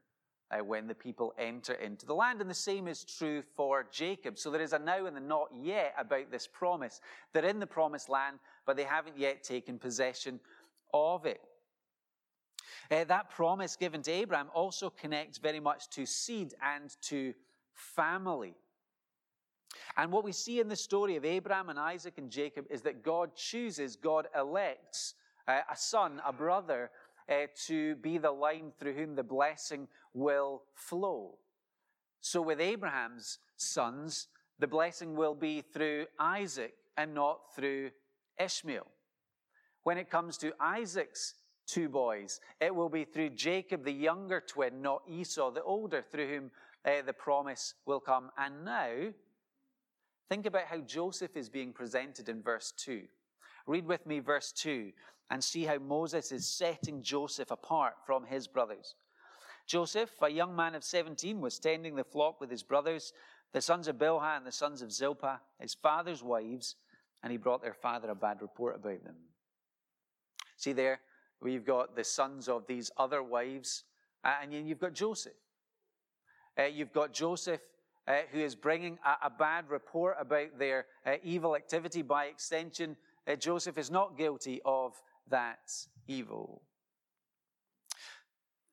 uh, 0.50 0.64
when 0.64 0.86
the 0.86 0.94
people 0.94 1.32
enter 1.38 1.74
into 1.74 2.06
the 2.06 2.14
land. 2.14 2.40
And 2.40 2.50
the 2.50 2.54
same 2.54 2.88
is 2.88 3.04
true 3.04 3.42
for 3.56 3.86
Jacob. 3.90 4.38
So 4.38 4.50
there 4.50 4.60
is 4.60 4.72
a 4.72 4.78
now 4.78 5.06
and 5.06 5.16
a 5.16 5.20
not 5.20 5.48
yet 5.54 5.94
about 5.98 6.30
this 6.30 6.46
promise. 6.46 7.00
They're 7.32 7.44
in 7.44 7.60
the 7.60 7.66
promised 7.66 8.08
land, 8.08 8.38
but 8.66 8.76
they 8.76 8.84
haven't 8.84 9.18
yet 9.18 9.42
taken 9.42 9.78
possession 9.78 10.40
of 10.92 11.26
it. 11.26 11.40
Uh, 12.90 13.04
that 13.04 13.30
promise 13.30 13.76
given 13.76 14.02
to 14.02 14.10
Abraham 14.10 14.48
also 14.54 14.90
connects 14.90 15.38
very 15.38 15.60
much 15.60 15.88
to 15.90 16.06
seed 16.06 16.54
and 16.62 16.94
to 17.02 17.34
family. 17.74 18.54
And 19.96 20.12
what 20.12 20.24
we 20.24 20.32
see 20.32 20.60
in 20.60 20.68
the 20.68 20.76
story 20.76 21.16
of 21.16 21.24
Abraham 21.24 21.68
and 21.68 21.78
Isaac 21.78 22.14
and 22.18 22.30
Jacob 22.30 22.66
is 22.70 22.82
that 22.82 23.02
God 23.02 23.34
chooses, 23.36 23.96
God 23.96 24.26
elects 24.36 25.14
uh, 25.46 25.60
a 25.70 25.76
son, 25.76 26.20
a 26.26 26.32
brother, 26.32 26.90
uh, 27.28 27.46
to 27.66 27.94
be 27.96 28.18
the 28.18 28.30
line 28.30 28.72
through 28.78 28.94
whom 28.94 29.14
the 29.14 29.22
blessing 29.22 29.88
will 30.14 30.62
flow. 30.74 31.38
So 32.20 32.42
with 32.42 32.60
Abraham's 32.60 33.38
sons, 33.56 34.28
the 34.58 34.66
blessing 34.66 35.14
will 35.14 35.34
be 35.34 35.62
through 35.62 36.06
Isaac 36.18 36.74
and 36.96 37.14
not 37.14 37.54
through 37.54 37.90
Ishmael. 38.38 38.86
When 39.84 39.96
it 39.96 40.10
comes 40.10 40.36
to 40.38 40.52
Isaac's 40.60 41.34
two 41.70 41.88
boys, 41.88 42.40
it 42.60 42.74
will 42.74 42.88
be 42.88 43.04
through 43.04 43.30
Jacob, 43.30 43.84
the 43.84 43.92
younger 43.92 44.40
twin, 44.40 44.82
not 44.82 45.02
Esau, 45.08 45.50
the 45.50 45.62
older, 45.62 46.02
through 46.02 46.28
whom 46.28 46.50
uh, 46.84 47.02
the 47.06 47.12
promise 47.12 47.74
will 47.86 48.00
come. 48.00 48.30
And 48.36 48.64
now, 48.64 49.12
think 50.28 50.46
about 50.46 50.64
how 50.64 50.78
Joseph 50.78 51.36
is 51.36 51.48
being 51.48 51.72
presented 51.72 52.28
in 52.28 52.42
verse 52.42 52.72
2. 52.76 53.02
Read 53.66 53.86
with 53.86 54.06
me 54.06 54.20
verse 54.20 54.52
2 54.52 54.92
and 55.30 55.42
see 55.42 55.64
how 55.64 55.78
Moses 55.78 56.32
is 56.32 56.46
setting 56.46 57.02
Joseph 57.02 57.50
apart 57.50 57.94
from 58.04 58.24
his 58.24 58.48
brothers. 58.48 58.96
Joseph, 59.66 60.10
a 60.22 60.28
young 60.28 60.56
man 60.56 60.74
of 60.74 60.82
17, 60.82 61.40
was 61.40 61.58
tending 61.58 61.94
the 61.94 62.02
flock 62.02 62.40
with 62.40 62.50
his 62.50 62.64
brothers, 62.64 63.12
the 63.52 63.60
sons 63.60 63.86
of 63.86 63.96
Bilhah 63.96 64.36
and 64.36 64.44
the 64.46 64.52
sons 64.52 64.82
of 64.82 64.90
Zilpah, 64.90 65.40
his 65.60 65.74
father's 65.74 66.22
wives, 66.22 66.76
and 67.22 67.30
he 67.30 67.38
brought 67.38 67.62
their 67.62 67.74
father 67.74 68.10
a 68.10 68.14
bad 68.14 68.42
report 68.42 68.76
about 68.76 69.04
them. 69.04 69.14
See 70.56 70.72
there, 70.72 71.00
we've 71.40 71.64
got 71.64 71.96
the 71.96 72.04
sons 72.04 72.48
of 72.48 72.66
these 72.66 72.90
other 72.96 73.22
wives, 73.22 73.84
uh, 74.24 74.34
and 74.42 74.52
you've 74.52 74.80
got 74.80 74.94
Joseph. 74.94 75.32
Uh, 76.58 76.64
you've 76.64 76.92
got 76.92 77.12
Joseph 77.12 77.60
uh, 78.10 78.22
who 78.32 78.40
is 78.40 78.54
bringing 78.54 78.98
a, 79.04 79.26
a, 79.26 79.30
bad 79.30 79.70
report 79.70 80.16
about 80.18 80.58
their 80.58 80.86
uh, 81.06 81.12
evil 81.22 81.54
activity. 81.54 82.02
By 82.02 82.24
extension, 82.26 82.96
uh, 83.28 83.36
Joseph 83.36 83.78
is 83.78 83.90
not 83.90 84.18
guilty 84.18 84.60
of 84.64 85.00
that 85.28 85.70
evil. 86.08 86.62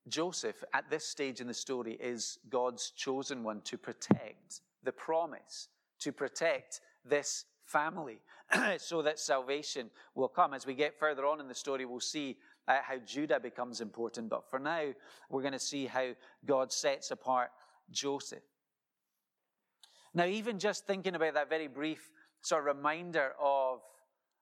Joseph, 0.07 0.63
at 0.73 0.89
this 0.89 1.05
stage 1.05 1.41
in 1.41 1.47
the 1.47 1.53
story, 1.53 1.97
is 2.01 2.39
God's 2.49 2.91
chosen 2.91 3.43
one 3.43 3.61
to 3.61 3.77
protect 3.77 4.61
the 4.83 4.91
promise, 4.91 5.67
to 5.99 6.11
protect 6.11 6.81
this 7.05 7.45
family, 7.65 8.19
so 8.77 9.01
that 9.01 9.19
salvation 9.19 9.89
will 10.15 10.29
come. 10.29 10.53
As 10.53 10.65
we 10.65 10.73
get 10.73 10.97
further 10.97 11.25
on 11.25 11.41
in 11.41 11.47
the 11.47 11.53
story, 11.53 11.85
we'll 11.85 11.99
see 11.99 12.37
uh, 12.67 12.77
how 12.83 12.97
Judah 12.97 13.39
becomes 13.39 13.81
important. 13.81 14.29
But 14.29 14.49
for 14.49 14.59
now, 14.59 14.93
we're 15.29 15.41
going 15.41 15.53
to 15.53 15.59
see 15.59 15.85
how 15.85 16.11
God 16.45 16.71
sets 16.71 17.11
apart 17.11 17.51
Joseph. 17.91 18.43
Now, 20.13 20.25
even 20.25 20.59
just 20.59 20.87
thinking 20.87 21.15
about 21.15 21.35
that 21.35 21.49
very 21.49 21.67
brief 21.67 22.11
sort 22.41 22.67
of 22.67 22.75
reminder 22.75 23.33
of 23.41 23.81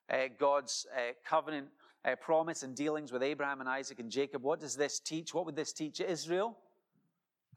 uh, 0.09 0.27
God's 0.37 0.85
uh, 0.95 1.13
covenant 1.27 1.67
uh, 2.05 2.15
promise 2.15 2.63
and 2.63 2.75
dealings 2.75 3.11
with 3.11 3.23
Abraham 3.23 3.61
and 3.61 3.69
Isaac 3.69 3.99
and 3.99 4.11
Jacob. 4.11 4.43
What 4.43 4.59
does 4.59 4.75
this 4.75 4.99
teach? 4.99 5.33
What 5.33 5.45
would 5.45 5.55
this 5.55 5.73
teach 5.73 5.99
Israel 5.99 6.57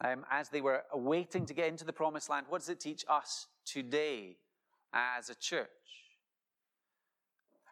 um, 0.03 0.25
as 0.31 0.49
they 0.49 0.61
were 0.61 0.83
waiting 0.95 1.45
to 1.47 1.55
get 1.55 1.69
into 1.69 1.85
the 1.85 1.93
promised 1.93 2.31
land? 2.31 2.47
What 2.49 2.61
does 2.61 2.69
it 2.69 2.81
teach 2.81 3.05
us 3.09 3.47
today 3.65 4.37
as 4.93 5.29
a 5.29 5.35
church? 5.35 5.69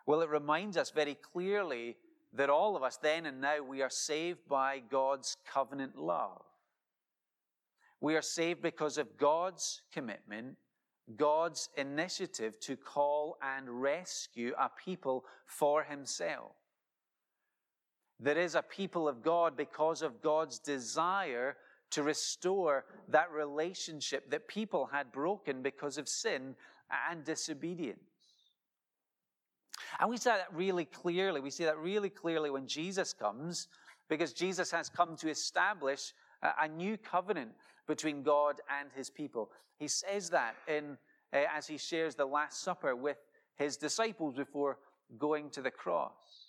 Well, 0.06 0.20
it 0.20 0.28
reminds 0.28 0.76
us 0.76 0.90
very 0.90 1.14
clearly 1.14 1.96
that 2.36 2.50
all 2.50 2.76
of 2.76 2.82
us 2.82 2.98
then 2.98 3.26
and 3.26 3.40
now 3.40 3.62
we 3.62 3.82
are 3.82 3.90
saved 3.90 4.40
by 4.48 4.80
God's 4.90 5.36
covenant 5.52 5.96
love. 5.96 6.42
We 8.00 8.14
are 8.16 8.22
saved 8.22 8.62
because 8.62 8.98
of 8.98 9.16
God's 9.16 9.82
commitment 9.92 10.56
God's 11.14 11.68
initiative 11.76 12.58
to 12.60 12.76
call 12.76 13.38
and 13.40 13.80
rescue 13.80 14.52
a 14.58 14.68
people 14.84 15.24
for 15.46 15.84
himself. 15.84 16.52
There 18.18 18.38
is 18.38 18.54
a 18.54 18.62
people 18.62 19.06
of 19.06 19.22
God 19.22 19.56
because 19.56 20.02
of 20.02 20.22
God's 20.22 20.58
desire 20.58 21.56
to 21.90 22.02
restore 22.02 22.86
that 23.08 23.30
relationship 23.30 24.30
that 24.30 24.48
people 24.48 24.86
had 24.86 25.12
broken 25.12 25.62
because 25.62 25.98
of 25.98 26.08
sin 26.08 26.56
and 27.08 27.24
disobedience. 27.24 28.00
And 29.98 30.10
we 30.10 30.16
see 30.16 30.30
that 30.30 30.48
really 30.52 30.84
clearly. 30.84 31.40
We 31.40 31.50
see 31.50 31.64
that 31.64 31.78
really 31.78 32.10
clearly 32.10 32.50
when 32.50 32.66
Jesus 32.66 33.12
comes, 33.12 33.68
because 34.08 34.32
Jesus 34.32 34.70
has 34.70 34.88
come 34.88 35.16
to 35.16 35.28
establish 35.28 36.12
a 36.60 36.68
new 36.68 36.96
covenant 36.96 37.50
between 37.86 38.22
God 38.22 38.60
and 38.80 38.88
his 38.94 39.10
people. 39.10 39.50
He 39.78 39.88
says 39.88 40.30
that 40.30 40.54
in, 40.68 40.96
uh, 41.32 41.44
as 41.54 41.66
he 41.66 41.78
shares 41.78 42.14
the 42.14 42.26
Last 42.26 42.62
Supper 42.62 42.94
with 42.94 43.18
his 43.56 43.76
disciples 43.76 44.34
before 44.34 44.78
going 45.18 45.50
to 45.50 45.62
the 45.62 45.70
cross 45.70 46.46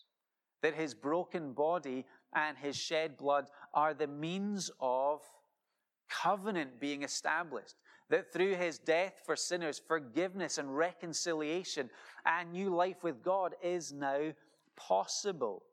that 0.61 0.73
his 0.73 0.93
broken 0.93 1.53
body 1.53 2.05
and 2.33 2.57
his 2.57 2.75
shed 2.75 3.17
blood 3.17 3.47
are 3.73 3.93
the 3.93 4.07
means 4.07 4.71
of 4.79 5.21
covenant 6.09 6.79
being 6.79 7.03
established. 7.03 7.75
That 8.09 8.31
through 8.31 8.55
his 8.55 8.79
death 8.79 9.21
for 9.25 9.35
sinners, 9.35 9.81
forgiveness 9.85 10.57
and 10.57 10.77
reconciliation 10.77 11.89
and 12.25 12.51
new 12.51 12.73
life 12.73 13.03
with 13.03 13.21
God 13.21 13.55
is 13.61 13.91
now 13.91 14.33
possible. 14.77 15.63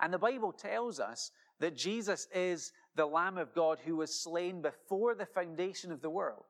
And 0.00 0.12
the 0.12 0.18
Bible 0.18 0.52
tells 0.52 1.00
us 1.00 1.32
that 1.58 1.76
Jesus 1.76 2.28
is 2.32 2.72
the 2.94 3.06
Lamb 3.06 3.38
of 3.38 3.54
God 3.54 3.78
who 3.84 3.96
was 3.96 4.14
slain 4.14 4.62
before 4.62 5.14
the 5.14 5.26
foundation 5.26 5.90
of 5.90 6.00
the 6.00 6.10
world. 6.10 6.44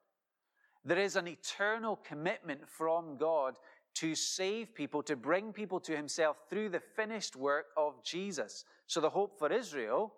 There 0.84 0.98
is 0.98 1.16
an 1.16 1.28
eternal 1.28 1.96
commitment 1.96 2.68
from 2.68 3.16
God 3.16 3.56
to 3.94 4.14
save 4.14 4.74
people, 4.74 5.02
to 5.02 5.16
bring 5.16 5.52
people 5.52 5.80
to 5.80 5.96
himself 5.96 6.36
through 6.48 6.68
the 6.68 6.80
finished 6.80 7.34
work 7.34 7.66
of 7.76 8.02
Jesus. 8.04 8.64
So 8.86 9.00
the 9.00 9.10
hope 9.10 9.38
for 9.38 9.52
Israel 9.52 10.14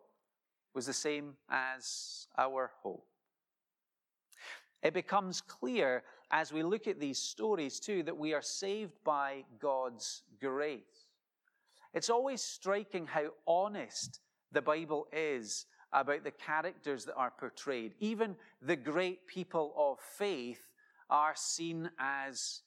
was 0.75 0.87
the 0.87 0.92
same 0.92 1.34
as 1.50 2.26
our 2.38 2.70
hope. 2.82 3.06
It 4.82 4.94
becomes 4.94 5.40
clear 5.40 6.02
as 6.30 6.52
we 6.52 6.62
look 6.62 6.86
at 6.86 6.98
these 6.98 7.18
stories 7.18 7.78
too 7.78 8.02
that 8.04 8.16
we 8.16 8.34
are 8.34 8.42
saved 8.42 8.92
by 9.04 9.44
God's 9.60 10.22
grace. 10.40 11.06
It's 11.94 12.10
always 12.10 12.40
striking 12.40 13.06
how 13.06 13.32
honest 13.46 14.20
the 14.50 14.62
Bible 14.62 15.06
is 15.12 15.66
about 15.92 16.24
the 16.24 16.30
characters 16.30 17.04
that 17.04 17.14
are 17.14 17.32
portrayed. 17.38 17.92
Even 18.00 18.34
the 18.62 18.76
great 18.76 19.26
people 19.26 19.74
of 19.76 19.98
faith 20.00 20.60
are 21.10 21.34
seen 21.36 21.90
as 21.98 22.62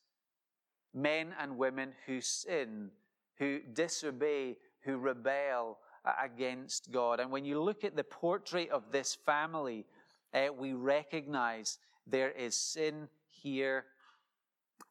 men 0.94 1.34
and 1.40 1.58
women 1.58 1.94
who 2.06 2.22
sin, 2.22 2.92
who 3.40 3.60
disobey, 3.74 4.58
who 4.84 4.98
rebel 4.98 5.80
against 6.24 6.92
God. 6.92 7.20
And 7.20 7.32
when 7.32 7.46
you 7.46 7.62
look 7.62 7.84
at 7.84 7.96
the 7.96 8.04
portrait 8.04 8.70
of 8.70 8.92
this 8.92 9.16
family, 9.26 9.86
uh, 10.34 10.48
we 10.56 10.74
recognize 10.74 11.80
there 12.08 12.32
is 12.32 12.56
sin 12.56 13.08
here, 13.30 13.86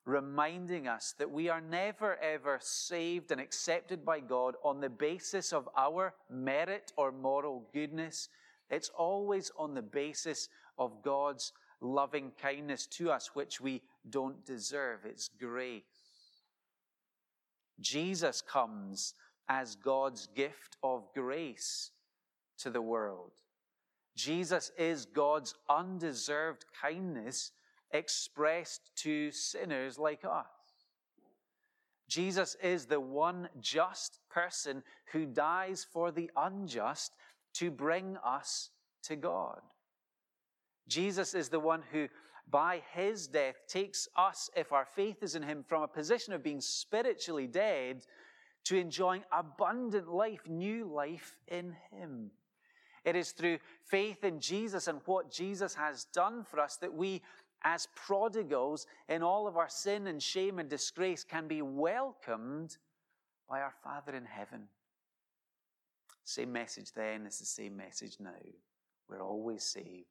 reminding 0.05 0.87
us 0.89 1.15
that 1.19 1.31
we 1.31 1.49
are 1.49 1.61
never 1.61 2.17
ever 2.17 2.59
saved 2.61 3.31
and 3.31 3.41
accepted 3.41 4.05
by 4.05 4.21
God 4.21 4.55
on 4.65 4.81
the 4.81 4.91
basis 4.91 5.53
of 5.53 5.69
our 5.77 6.15
merit 6.31 6.93
or 6.97 7.13
moral 7.13 7.69
goodness. 7.73 8.29
It's 8.71 8.91
always 8.91 9.51
on 9.57 9.75
the 9.75 9.83
basis 9.83 10.49
of 10.79 11.03
God's 11.03 11.53
loving 11.81 12.33
kindness 12.41 12.87
to 12.87 13.11
us, 13.11 13.35
which 13.35 13.61
we 13.61 13.83
don't 14.09 14.45
deserve. 14.45 15.01
It's 15.05 15.29
grace. 15.29 15.83
Jesus 17.81 18.41
comes 18.41 19.15
as 19.49 19.77
God's 19.77 20.29
gift 20.35 20.77
of 20.83 21.13
grace 21.15 21.91
to 22.59 22.71
the 22.71 22.83
world. 22.83 23.33
Jesus 24.17 24.71
is 24.79 25.07
God's 25.07 25.55
undeserved 25.69 26.65
kindness 26.81 27.53
expressed 27.91 28.91
to 28.97 29.31
sinners 29.31 29.99
like 29.99 30.25
us. 30.25 30.47
Jesus 32.09 32.57
is 32.63 32.87
the 32.87 33.01
one 33.01 33.49
just 33.61 34.19
person 34.31 34.83
who 35.13 35.27
dies 35.27 35.87
for 35.91 36.11
the 36.13 36.31
unjust 36.37 37.13
to 37.55 37.71
bring 37.71 38.17
us 38.25 38.71
to 39.05 39.17
God. 39.17 39.61
Jesus 40.87 41.35
is 41.35 41.49
the 41.49 41.61
one 41.61 41.83
who 41.93 42.09
by 42.51 42.83
his 42.93 43.27
death 43.27 43.57
takes 43.67 44.07
us, 44.17 44.51
if 44.55 44.73
our 44.73 44.85
faith 44.85 45.23
is 45.23 45.35
in 45.35 45.43
him, 45.43 45.65
from 45.67 45.83
a 45.83 45.89
position 45.89 46.35
of 46.35 46.43
being 46.43 46.61
spiritually 46.61 47.47
dead 47.47 48.05
to 48.65 48.77
enjoying 48.77 49.25
abundant 49.33 50.09
life, 50.09 50.43
new 50.47 50.85
life 50.85 51.37
in 51.49 51.75
him. 51.91 52.31
It 53.05 53.17
is 53.17 53.33
through 53.33 53.59
faith 53.85 54.25
in 54.25 54.41
Jesus 54.41 54.89
and 54.89 55.01
what 55.05 55.31
Jesus 55.31 55.75
has 55.75 56.07
done 56.13 56.43
for 56.43 56.61
us 56.61 56.77
that 56.77 56.93
we, 56.93 57.23
as 57.63 57.89
prodigals 57.95 58.87
in 59.09 59.23
all 59.23 59.47
of 59.47 59.57
our 59.57 59.69
sin 59.69 60.07
and 60.07 60.23
shame 60.23 60.59
and 60.59 60.69
disgrace, 60.69 61.25
can 61.25 61.47
be 61.47 61.63
welcomed 61.63 62.77
by 63.49 63.61
our 63.61 63.75
Father 63.83 64.17
in 64.17 64.25
heaven. 64.25 64.69
Same 66.25 66.53
message 66.53 66.93
then 66.93 67.27
is 67.27 67.39
the 67.39 67.45
same 67.45 67.77
message 67.77 68.17
now. 68.19 68.31
We're 69.09 69.23
always 69.23 69.63
saved 69.63 70.07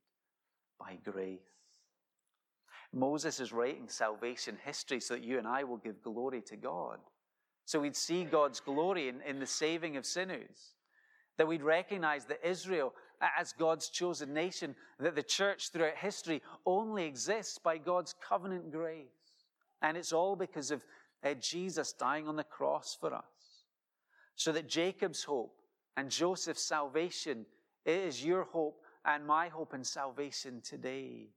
by 0.79 0.97
grace. 1.03 1.39
Moses 2.93 3.39
is 3.39 3.51
writing 3.51 3.89
salvation 3.89 4.55
history 4.63 4.99
so 4.99 5.15
that 5.15 5.23
you 5.23 5.39
and 5.39 5.47
I 5.47 5.63
will 5.63 5.77
give 5.77 6.03
glory 6.03 6.41
to 6.41 6.55
God. 6.55 6.99
So 7.65 7.79
we'd 7.79 7.95
see 7.95 8.23
God's 8.23 8.59
glory 8.59 9.09
in, 9.09 9.21
in 9.21 9.39
the 9.39 9.47
saving 9.47 9.97
of 9.97 10.05
sinners. 10.05 10.75
That 11.37 11.47
we'd 11.47 11.63
recognize 11.63 12.25
that 12.25 12.47
Israel, 12.47 12.93
as 13.39 13.53
God's 13.53 13.89
chosen 13.89 14.33
nation, 14.33 14.75
that 14.99 15.15
the 15.15 15.23
church 15.23 15.71
throughout 15.71 15.97
history 15.97 16.41
only 16.65 17.05
exists 17.05 17.57
by 17.57 17.77
God's 17.77 18.13
covenant 18.27 18.71
grace. 18.71 19.07
And 19.81 19.97
it's 19.97 20.13
all 20.13 20.35
because 20.35 20.71
of 20.71 20.83
uh, 21.23 21.33
Jesus 21.35 21.93
dying 21.93 22.27
on 22.27 22.35
the 22.35 22.43
cross 22.43 22.97
for 22.99 23.13
us. 23.13 23.23
So 24.35 24.51
that 24.51 24.69
Jacob's 24.69 25.23
hope 25.23 25.55
and 25.97 26.09
Joseph's 26.09 26.63
salvation 26.63 27.45
is 27.85 28.23
your 28.23 28.43
hope 28.45 28.81
and 29.05 29.25
my 29.25 29.49
hope 29.49 29.73
and 29.73 29.85
salvation 29.85 30.61
today. 30.61 31.27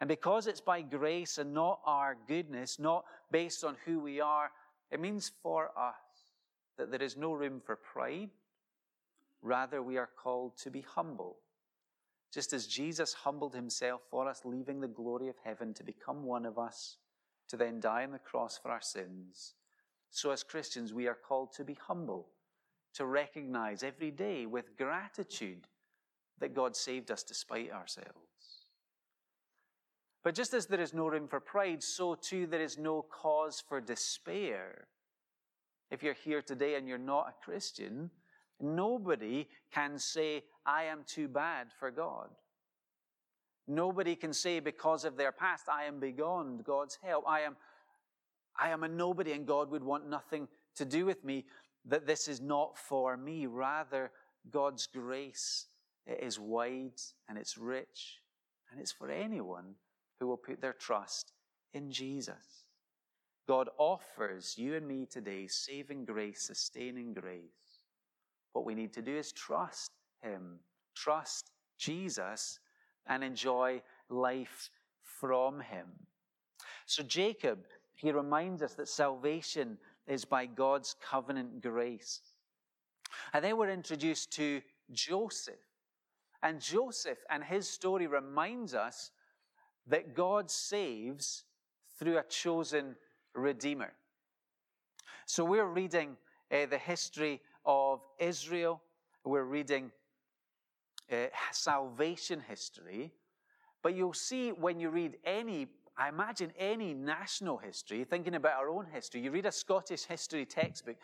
And 0.00 0.08
because 0.08 0.46
it's 0.46 0.60
by 0.60 0.82
grace 0.82 1.38
and 1.38 1.54
not 1.54 1.80
our 1.86 2.16
goodness, 2.26 2.78
not 2.78 3.04
based 3.30 3.64
on 3.64 3.76
who 3.84 4.00
we 4.00 4.20
are, 4.20 4.50
it 4.90 5.00
means 5.00 5.30
for 5.42 5.70
us 5.78 5.94
that 6.76 6.90
there 6.90 7.02
is 7.02 7.16
no 7.16 7.32
room 7.32 7.60
for 7.64 7.76
pride. 7.76 8.30
Rather, 9.44 9.82
we 9.82 9.98
are 9.98 10.08
called 10.16 10.56
to 10.56 10.70
be 10.70 10.80
humble. 10.80 11.36
Just 12.32 12.54
as 12.54 12.66
Jesus 12.66 13.12
humbled 13.12 13.54
himself 13.54 14.00
for 14.10 14.26
us, 14.26 14.40
leaving 14.46 14.80
the 14.80 14.88
glory 14.88 15.28
of 15.28 15.36
heaven 15.44 15.74
to 15.74 15.84
become 15.84 16.24
one 16.24 16.46
of 16.46 16.58
us, 16.58 16.96
to 17.50 17.58
then 17.58 17.78
die 17.78 18.04
on 18.04 18.12
the 18.12 18.18
cross 18.18 18.58
for 18.58 18.70
our 18.70 18.80
sins. 18.80 19.52
So, 20.10 20.30
as 20.30 20.42
Christians, 20.42 20.94
we 20.94 21.06
are 21.08 21.14
called 21.28 21.52
to 21.52 21.64
be 21.64 21.74
humble, 21.74 22.28
to 22.94 23.04
recognize 23.04 23.82
every 23.82 24.10
day 24.10 24.46
with 24.46 24.78
gratitude 24.78 25.68
that 26.40 26.54
God 26.54 26.74
saved 26.74 27.10
us 27.10 27.22
despite 27.22 27.70
ourselves. 27.70 28.64
But 30.22 30.34
just 30.34 30.54
as 30.54 30.64
there 30.64 30.80
is 30.80 30.94
no 30.94 31.08
room 31.08 31.28
for 31.28 31.38
pride, 31.38 31.82
so 31.82 32.14
too 32.14 32.46
there 32.46 32.62
is 32.62 32.78
no 32.78 33.02
cause 33.02 33.62
for 33.68 33.78
despair. 33.78 34.86
If 35.90 36.02
you're 36.02 36.14
here 36.14 36.40
today 36.40 36.76
and 36.76 36.88
you're 36.88 36.96
not 36.96 37.28
a 37.28 37.44
Christian, 37.44 38.10
nobody 38.60 39.48
can 39.72 39.98
say, 39.98 40.44
I 40.66 40.84
am 40.84 41.04
too 41.06 41.28
bad 41.28 41.68
for 41.78 41.90
God. 41.90 42.28
Nobody 43.66 44.14
can 44.14 44.32
say 44.32 44.60
because 44.60 45.04
of 45.04 45.16
their 45.16 45.32
past, 45.32 45.68
I 45.68 45.84
am 45.84 45.98
beyond 45.98 46.64
God's 46.64 46.98
help. 47.02 47.24
I 47.26 47.40
am, 47.40 47.56
I 48.58 48.70
am 48.70 48.84
a 48.84 48.88
nobody 48.88 49.32
and 49.32 49.46
God 49.46 49.70
would 49.70 49.84
want 49.84 50.08
nothing 50.08 50.48
to 50.76 50.84
do 50.84 51.06
with 51.06 51.24
me, 51.24 51.46
that 51.86 52.06
this 52.06 52.28
is 52.28 52.40
not 52.40 52.76
for 52.76 53.16
me. 53.16 53.46
Rather, 53.46 54.10
God's 54.50 54.86
grace 54.86 55.66
is 56.06 56.38
wide 56.38 57.00
and 57.28 57.38
it's 57.38 57.56
rich 57.56 58.18
and 58.70 58.80
it's 58.80 58.92
for 58.92 59.10
anyone 59.10 59.74
who 60.20 60.26
will 60.26 60.36
put 60.36 60.60
their 60.60 60.72
trust 60.74 61.32
in 61.72 61.90
Jesus. 61.90 62.64
God 63.46 63.68
offers 63.78 64.54
you 64.56 64.74
and 64.74 64.86
me 64.86 65.06
today 65.06 65.46
saving 65.46 66.04
grace, 66.04 66.42
sustaining 66.42 67.14
grace. 67.14 67.63
What 68.54 68.64
we 68.64 68.74
need 68.74 68.94
to 68.94 69.02
do 69.02 69.14
is 69.14 69.30
trust 69.32 69.90
Him, 70.22 70.58
trust 70.94 71.50
Jesus, 71.76 72.58
and 73.06 73.22
enjoy 73.22 73.82
life 74.08 74.70
from 75.02 75.60
Him. 75.60 75.86
So, 76.86 77.02
Jacob, 77.02 77.66
he 77.94 78.12
reminds 78.12 78.62
us 78.62 78.74
that 78.74 78.88
salvation 78.88 79.78
is 80.06 80.24
by 80.24 80.46
God's 80.46 80.94
covenant 81.00 81.62
grace. 81.62 82.20
And 83.32 83.44
then 83.44 83.56
we're 83.56 83.70
introduced 83.70 84.30
to 84.32 84.60
Joseph. 84.92 85.54
And 86.42 86.60
Joseph 86.60 87.18
and 87.30 87.42
his 87.42 87.68
story 87.68 88.06
reminds 88.06 88.74
us 88.74 89.10
that 89.86 90.14
God 90.14 90.50
saves 90.50 91.44
through 91.98 92.18
a 92.18 92.22
chosen 92.24 92.96
Redeemer. 93.34 93.92
So 95.26 95.44
we're 95.44 95.66
reading 95.66 96.16
uh, 96.52 96.66
the 96.66 96.78
history 96.78 97.40
of 97.64 98.00
Israel, 98.18 98.80
we're 99.24 99.44
reading 99.44 99.90
uh, 101.10 101.26
salvation 101.52 102.40
history, 102.40 103.12
but 103.82 103.94
you'll 103.94 104.12
see 104.12 104.50
when 104.50 104.80
you 104.80 104.90
read 104.90 105.16
any, 105.24 105.68
I 105.96 106.08
imagine 106.08 106.52
any 106.58 106.94
national 106.94 107.58
history, 107.58 108.04
thinking 108.04 108.34
about 108.34 108.54
our 108.54 108.68
own 108.68 108.86
history, 108.92 109.20
you 109.20 109.30
read 109.30 109.46
a 109.46 109.52
Scottish 109.52 110.04
history 110.04 110.44
textbook, 110.44 110.96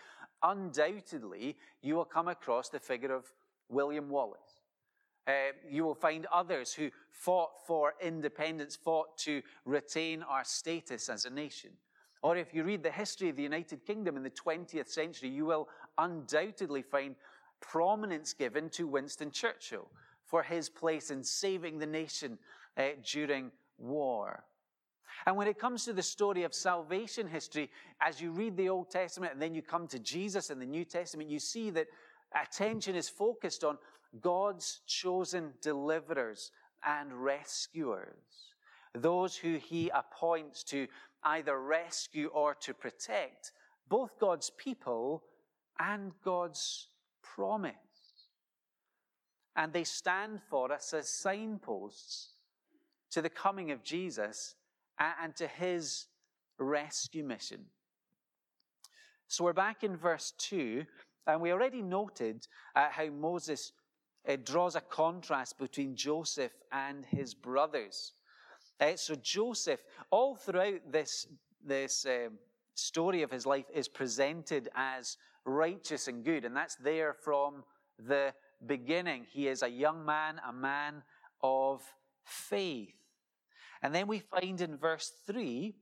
undoubtedly 0.43 1.57
you 1.83 1.95
will 1.95 2.05
come 2.05 2.29
across 2.29 2.69
the 2.69 2.81
figure 2.81 3.15
of 3.15 3.33
William 3.69 4.09
Wallace. 4.09 4.61
Uh, 5.27 5.53
you 5.69 5.85
will 5.85 5.95
find 5.95 6.27
others 6.33 6.73
who 6.73 6.91
fought 7.11 7.51
for 7.67 7.95
independence, 8.01 8.75
fought 8.75 9.17
to 9.19 9.43
retain 9.65 10.23
our 10.23 10.45
status 10.45 11.09
as 11.09 11.25
a 11.25 11.31
nation. 11.31 11.71
Or 12.23 12.37
if 12.37 12.53
you 12.53 12.65
read 12.65 12.83
the 12.83 12.91
history 12.91 13.29
of 13.31 13.37
the 13.37 13.43
United 13.43 13.85
Kingdom 13.87 14.17
in 14.17 14.23
the 14.23 14.31
20th 14.31 14.89
century, 14.89 15.29
you 15.29 15.47
will 15.47 15.69
undoubtedly 15.99 16.83
find 16.83 17.17
prominence 17.61 18.33
given 18.33 18.69
to 18.71 18.87
Winston 18.87 19.31
Churchill 19.31 19.89
for 20.25 20.43
his 20.43 20.69
place 20.69 21.11
in 21.11 21.23
saving 21.23 21.79
the 21.79 21.87
nation 21.87 22.39
uh, 22.77 22.89
during 23.05 23.51
war. 23.79 24.45
And 25.27 25.37
when 25.37 25.49
it 25.49 25.59
comes 25.59 25.85
to 25.85 25.93
the 25.93 26.03
story 26.03 26.45
of 26.45 26.55
salvation 26.55 27.27
history, 27.27 27.71
as 28.01 28.21
you 28.21 28.31
read 28.31 28.57
the 28.57 28.69
Old 28.69 28.91
Testament 28.91 29.33
and 29.33 29.43
then 29.43 29.55
you 29.55 29.63
come 29.63 29.87
to 29.89 29.99
Jesus 29.99 30.51
in 30.51 30.59
the 30.59 30.67
New 30.67 30.85
Testament, 30.85 31.29
you 31.29 31.39
see 31.39 31.71
that 31.71 31.89
attention 32.41 32.95
is 32.95 33.09
focused 33.09 33.65
on 33.65 33.77
God's 34.21 34.81
chosen 34.87 35.53
deliverers 35.61 36.53
and 36.85 37.13
rescuers, 37.13 38.55
those 38.95 39.37
who 39.37 39.57
he 39.57 39.91
appoints 39.91 40.65
to 40.65 40.87
either 41.25 41.61
rescue 41.61 42.29
or 42.29 42.55
to 42.55 42.73
protect 42.73 43.53
both 43.89 44.19
God's 44.19 44.51
people 44.51 45.23
and 45.81 46.13
God's 46.23 46.89
promise. 47.23 47.75
And 49.57 49.73
they 49.73 49.85
stand 49.85 50.41
for 50.49 50.73
us 50.73 50.95
as 50.95 51.09
signposts 51.09 52.35
to 53.11 53.23
the 53.23 53.31
coming 53.31 53.73
of 53.73 53.83
Jesus 53.83 54.55
and 54.99 55.35
to 55.37 55.49
his 55.49 56.07
rescue 56.59 57.25
mission. 57.25 57.65
So 59.27 59.45
we're 59.45 59.53
back 59.53 59.83
in 59.83 59.97
verse 59.97 60.33
2, 60.39 60.85
and 61.27 61.41
we 61.41 61.53
already 61.53 61.83
noted 61.83 62.47
uh, 62.77 62.89
how 62.91 63.07
Moses 63.07 63.73
it 64.25 64.45
draws 64.45 64.77
a 64.77 64.81
contrast 64.81 65.59
between 65.59 65.97
Joseph 65.97 66.53
and 66.73 67.07
his 67.07 67.35
brothers. 67.35 68.13
Uh, 68.79 68.97
so 68.97 69.15
Joseph, 69.15 69.81
all 70.11 70.35
throughout 70.35 70.81
this, 70.91 71.27
this 71.65 72.07
um, 72.07 72.39
story 72.75 73.23
of 73.23 73.31
his 73.31 73.47
life, 73.47 73.67
is 73.73 73.89
presented 73.89 74.69
as 74.75 75.17
righteous 75.45 76.09
and 76.09 76.25
good, 76.25 76.45
and 76.45 76.57
that's 76.57 76.77
there 76.77 77.15
from 77.15 77.65
the 77.99 78.33
beginning. 78.67 79.27
He 79.31 79.49
is 79.49 79.63
a 79.63 79.69
young 79.69 80.05
man, 80.05 80.41
a 80.47 80.53
man 80.53 81.03
of 81.43 81.83
faith. 82.25 82.95
And 83.83 83.95
then 83.95 84.07
we 84.07 84.19
find 84.19 84.61
in 84.61 84.77
verse 84.77 85.13
3 85.27 85.75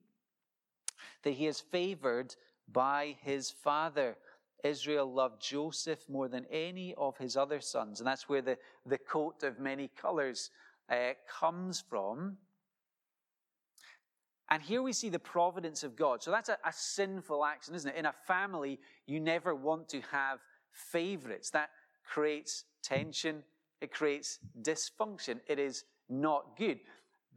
that 1.23 1.33
he 1.33 1.47
is 1.47 1.61
favored 1.61 2.35
by 2.71 3.16
his 3.23 3.51
father. 3.51 4.16
Israel 4.64 5.12
loved 5.12 5.40
Joseph 5.42 6.09
more 6.09 6.29
than 6.29 6.47
any 6.51 6.94
of 6.94 7.16
his 7.18 7.37
other 7.37 7.61
sons. 7.61 8.01
And 8.01 8.07
that's 8.07 8.29
where 8.29 8.42
the, 8.42 8.59
the 8.87 8.99
coat 8.99 9.42
of 9.42 9.59
many 9.59 9.88
colors 9.88 10.51
uh, 10.90 11.12
comes 11.29 11.83
from. 11.88 12.37
And 14.51 14.63
here 14.63 14.83
we 14.83 14.93
see 14.93 15.11
the 15.11 15.19
providence 15.19 15.85
of 15.85 15.95
God. 15.95 16.23
So 16.23 16.31
that's 16.31 16.49
a, 16.49 16.57
a, 16.65 16.73
sinful 16.73 17.45
action, 17.45 17.75
isn't 17.75 17.91
it? 17.91 17.97
In 17.97 18.07
a 18.07 18.15
family, 18.27 18.79
you 19.07 19.21
never 19.21 19.55
want 19.55 19.89
to 19.91 20.01
have 20.11 20.39
favorites. 20.71 21.51
That 21.51 21.71
creates 22.05 22.65
tension, 22.83 23.43
it 23.81 23.93
creates 23.93 24.39
dysfunction. 24.63 25.41
It 25.47 25.59
is 25.59 25.85
not 26.09 26.57
good. 26.57 26.81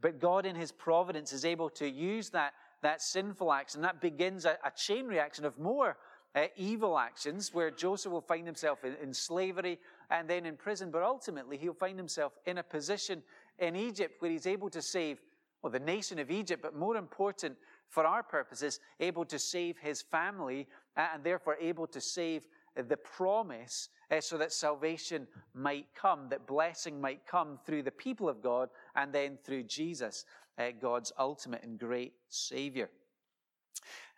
But 0.00 0.20
God, 0.20 0.46
in 0.46 0.56
His 0.56 0.72
providence, 0.72 1.32
is 1.32 1.44
able 1.44 1.68
to 1.70 1.88
use 1.88 2.30
that, 2.30 2.54
that 2.82 3.02
sinful 3.02 3.52
action. 3.52 3.82
That 3.82 4.00
begins 4.00 4.46
a, 4.46 4.56
a 4.64 4.70
chain 4.74 5.06
reaction 5.06 5.44
of 5.44 5.58
more 5.58 5.96
uh, 6.34 6.46
evil 6.56 6.98
actions 6.98 7.52
where 7.52 7.70
Joseph 7.70 8.10
will 8.10 8.20
find 8.22 8.46
himself 8.46 8.84
in, 8.84 8.94
in 9.02 9.12
slavery 9.12 9.78
and 10.10 10.28
then 10.28 10.46
in 10.46 10.56
prison, 10.56 10.90
but 10.90 11.02
ultimately 11.02 11.56
he'll 11.56 11.74
find 11.74 11.98
himself 11.98 12.32
in 12.46 12.58
a 12.58 12.62
position 12.62 13.22
in 13.58 13.76
Egypt 13.76 14.20
where 14.20 14.30
he's 14.30 14.46
able 14.46 14.70
to 14.70 14.80
save, 14.80 15.20
well, 15.62 15.70
the 15.70 15.78
nation 15.78 16.18
of 16.18 16.30
Egypt, 16.30 16.62
but 16.62 16.74
more 16.74 16.96
important 16.96 17.56
for 17.88 18.04
our 18.04 18.22
purposes, 18.22 18.80
able 19.00 19.24
to 19.24 19.38
save 19.38 19.78
his 19.78 20.02
family 20.02 20.66
uh, 20.96 21.08
and 21.14 21.22
therefore 21.22 21.56
able 21.60 21.86
to 21.86 22.00
save 22.00 22.46
the 22.74 22.96
promise 22.96 23.90
uh, 24.10 24.20
so 24.20 24.38
that 24.38 24.52
salvation 24.52 25.26
might 25.54 25.86
come, 25.94 26.28
that 26.28 26.46
blessing 26.46 27.00
might 27.00 27.26
come 27.26 27.58
through 27.64 27.82
the 27.82 27.90
people 27.90 28.28
of 28.28 28.42
God 28.42 28.70
and 28.96 29.12
then 29.12 29.38
through 29.44 29.62
Jesus, 29.64 30.24
uh, 30.58 30.70
God's 30.80 31.12
ultimate 31.18 31.62
and 31.62 31.78
great 31.78 32.14
Savior. 32.28 32.90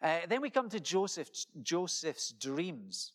Uh, 0.02 0.20
then 0.28 0.40
we 0.40 0.50
come 0.50 0.68
to 0.68 0.80
Joseph, 0.80 1.30
Joseph's 1.62 2.32
dreams. 2.32 3.12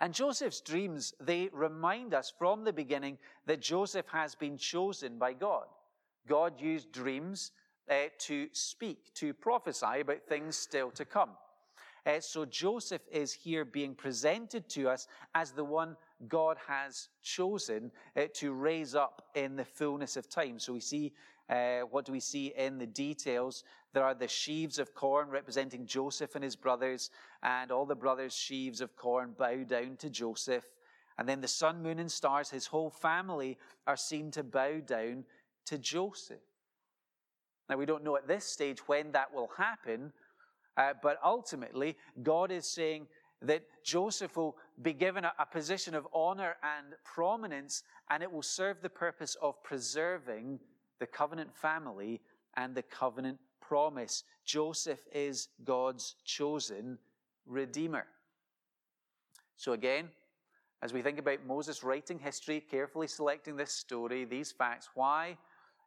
And 0.00 0.14
Joseph's 0.14 0.60
dreams, 0.60 1.14
they 1.20 1.50
remind 1.52 2.14
us 2.14 2.32
from 2.38 2.64
the 2.64 2.72
beginning 2.72 3.18
that 3.46 3.60
Joseph 3.60 4.06
has 4.08 4.34
been 4.34 4.56
chosen 4.56 5.18
by 5.18 5.34
God. 5.34 5.66
God 6.28 6.60
used 6.60 6.92
dreams 6.92 7.52
uh, 7.90 7.94
to 8.18 8.48
speak, 8.52 9.12
to 9.14 9.34
prophesy 9.34 10.00
about 10.00 10.22
things 10.28 10.56
still 10.56 10.90
to 10.92 11.04
come. 11.04 11.30
Uh, 12.06 12.20
so 12.20 12.44
Joseph 12.44 13.02
is 13.12 13.32
here 13.32 13.64
being 13.64 13.94
presented 13.94 14.68
to 14.70 14.88
us 14.88 15.06
as 15.34 15.52
the 15.52 15.64
one 15.64 15.96
God 16.28 16.56
has 16.66 17.08
chosen 17.22 17.90
uh, 18.16 18.22
to 18.34 18.52
raise 18.52 18.94
up 18.94 19.22
in 19.34 19.56
the 19.56 19.64
fullness 19.64 20.16
of 20.16 20.28
time. 20.28 20.58
So 20.58 20.72
we 20.72 20.80
see, 20.80 21.12
uh, 21.48 21.80
what 21.80 22.04
do 22.04 22.12
we 22.12 22.20
see 22.20 22.54
in 22.56 22.78
the 22.78 22.86
details? 22.86 23.64
There 23.92 24.04
are 24.04 24.14
the 24.14 24.28
sheaves 24.28 24.78
of 24.78 24.94
corn 24.94 25.28
representing 25.28 25.84
Joseph 25.84 26.36
and 26.36 26.44
his 26.44 26.56
brothers, 26.56 27.10
and 27.42 27.70
all 27.70 27.86
the 27.86 27.94
brothers' 27.94 28.34
sheaves 28.34 28.80
of 28.80 28.96
corn 28.96 29.34
bow 29.36 29.64
down 29.64 29.96
to 29.98 30.08
Joseph. 30.08 30.64
And 31.18 31.28
then 31.28 31.42
the 31.42 31.48
sun, 31.48 31.82
moon, 31.82 31.98
and 31.98 32.10
stars, 32.10 32.48
his 32.48 32.66
whole 32.66 32.88
family, 32.88 33.58
are 33.86 33.96
seen 33.96 34.30
to 34.30 34.42
bow 34.42 34.80
down 34.80 35.24
to 35.66 35.78
Joseph. 35.78 36.38
Now, 37.68 37.76
we 37.76 37.86
don't 37.86 38.02
know 38.02 38.16
at 38.16 38.26
this 38.26 38.44
stage 38.44 38.80
when 38.86 39.12
that 39.12 39.32
will 39.32 39.50
happen, 39.56 40.12
uh, 40.76 40.94
but 41.02 41.18
ultimately, 41.24 41.96
God 42.22 42.50
is 42.50 42.66
saying 42.66 43.06
that 43.42 43.62
Joseph 43.84 44.36
will 44.36 44.56
be 44.82 44.92
given 44.92 45.24
a, 45.24 45.32
a 45.38 45.46
position 45.46 45.94
of 45.94 46.06
honor 46.12 46.56
and 46.62 46.94
prominence, 47.04 47.82
and 48.10 48.22
it 48.22 48.30
will 48.30 48.42
serve 48.42 48.82
the 48.82 48.90
purpose 48.90 49.36
of 49.40 49.62
preserving 49.62 50.58
the 50.98 51.06
covenant 51.06 51.54
family 51.54 52.20
and 52.56 52.74
the 52.74 52.82
covenant 52.82 53.38
promise. 53.60 54.24
Joseph 54.44 55.00
is 55.12 55.48
God's 55.64 56.16
chosen 56.24 56.98
redeemer. 57.46 58.06
So, 59.56 59.72
again, 59.72 60.08
as 60.82 60.92
we 60.92 61.02
think 61.02 61.18
about 61.18 61.46
Moses 61.46 61.84
writing 61.84 62.18
history, 62.18 62.60
carefully 62.60 63.06
selecting 63.06 63.56
this 63.56 63.72
story, 63.72 64.24
these 64.24 64.50
facts, 64.50 64.88
why? 64.94 65.36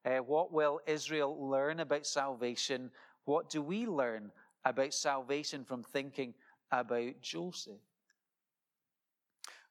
Uh, 0.06 0.18
what 0.18 0.52
will 0.52 0.82
Israel 0.86 1.50
learn 1.50 1.80
about 1.80 2.06
salvation? 2.06 2.92
What 3.26 3.50
do 3.50 3.62
we 3.62 3.86
learn 3.86 4.32
about 4.66 4.94
salvation 4.94 5.64
from 5.64 5.84
thinking 5.84 6.34
about 6.72 7.22
Joseph? 7.22 7.80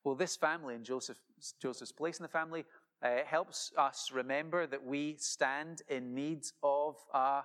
Well, 0.04 0.14
this 0.14 0.36
family 0.36 0.74
and 0.74 0.84
Joseph, 0.84 1.18
Joseph's 1.60 1.92
place 1.92 2.18
in 2.18 2.22
the 2.22 2.28
family 2.28 2.64
uh, 3.02 3.18
helps 3.26 3.72
us 3.76 4.10
remember 4.12 4.66
that 4.66 4.84
we 4.84 5.16
stand 5.18 5.82
in 5.88 6.14
need 6.14 6.44
of 6.62 6.96
a 7.12 7.42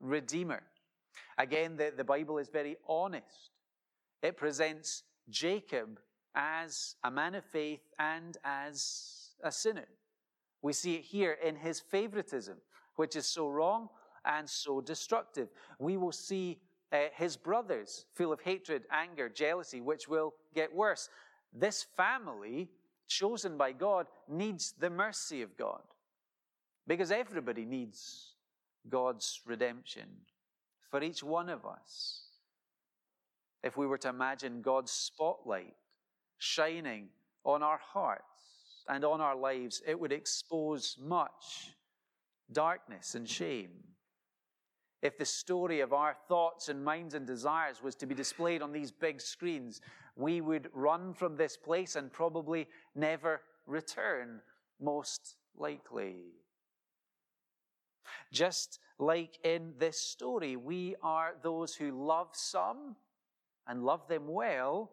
redeemer. 0.00 0.62
Again, 1.38 1.76
the, 1.76 1.92
the 1.96 2.04
Bible 2.04 2.38
is 2.38 2.48
very 2.48 2.76
honest. 2.88 3.50
It 4.22 4.36
presents 4.36 5.02
Jacob 5.28 6.00
as 6.34 6.96
a 7.04 7.10
man 7.10 7.34
of 7.34 7.44
faith 7.44 7.82
and 7.98 8.36
as 8.44 9.30
a 9.42 9.52
sinner. 9.52 9.88
We 10.62 10.72
see 10.72 10.96
it 10.96 11.02
here 11.04 11.38
in 11.42 11.56
his 11.56 11.80
favoritism, 11.80 12.58
which 12.96 13.16
is 13.16 13.26
so 13.26 13.48
wrong 13.48 13.88
and 14.24 14.48
so 14.48 14.80
destructive. 14.80 15.48
We 15.78 15.96
will 15.96 16.12
see 16.12 16.58
uh, 16.92 17.04
his 17.14 17.36
brothers 17.36 18.04
full 18.14 18.32
of 18.32 18.40
hatred, 18.40 18.82
anger, 18.90 19.28
jealousy, 19.28 19.80
which 19.80 20.08
will 20.08 20.34
get 20.54 20.74
worse. 20.74 21.08
This 21.52 21.86
family, 21.96 22.68
chosen 23.08 23.56
by 23.56 23.72
God, 23.72 24.06
needs 24.28 24.74
the 24.78 24.90
mercy 24.90 25.42
of 25.42 25.56
God 25.56 25.82
because 26.86 27.10
everybody 27.10 27.64
needs 27.64 28.34
God's 28.88 29.40
redemption 29.46 30.08
for 30.90 31.02
each 31.02 31.22
one 31.22 31.48
of 31.48 31.64
us. 31.64 32.22
If 33.62 33.76
we 33.76 33.86
were 33.86 33.98
to 33.98 34.08
imagine 34.08 34.62
God's 34.62 34.90
spotlight 34.90 35.74
shining 36.38 37.08
on 37.44 37.62
our 37.62 37.78
hearts 37.78 38.24
and 38.90 39.04
on 39.04 39.20
our 39.20 39.36
lives, 39.36 39.80
it 39.86 39.98
would 39.98 40.10
expose 40.10 40.98
much 41.00 41.76
darkness 42.52 43.14
and 43.14 43.26
shame. 43.28 43.70
If 45.00 45.16
the 45.16 45.24
story 45.24 45.78
of 45.78 45.92
our 45.92 46.16
thoughts 46.26 46.68
and 46.68 46.84
minds 46.84 47.14
and 47.14 47.24
desires 47.24 47.82
was 47.82 47.94
to 47.96 48.06
be 48.06 48.16
displayed 48.16 48.62
on 48.62 48.72
these 48.72 48.90
big 48.90 49.20
screens, 49.20 49.80
we 50.16 50.40
would 50.40 50.68
run 50.74 51.14
from 51.14 51.36
this 51.36 51.56
place 51.56 51.94
and 51.94 52.12
probably 52.12 52.66
never 52.96 53.42
return, 53.64 54.40
most 54.80 55.36
likely. 55.56 56.24
Just 58.32 58.80
like 58.98 59.38
in 59.44 59.72
this 59.78 60.00
story, 60.00 60.56
we 60.56 60.96
are 61.00 61.34
those 61.44 61.76
who 61.76 61.92
love 61.92 62.30
some 62.32 62.96
and 63.68 63.84
love 63.84 64.08
them 64.08 64.26
well, 64.26 64.90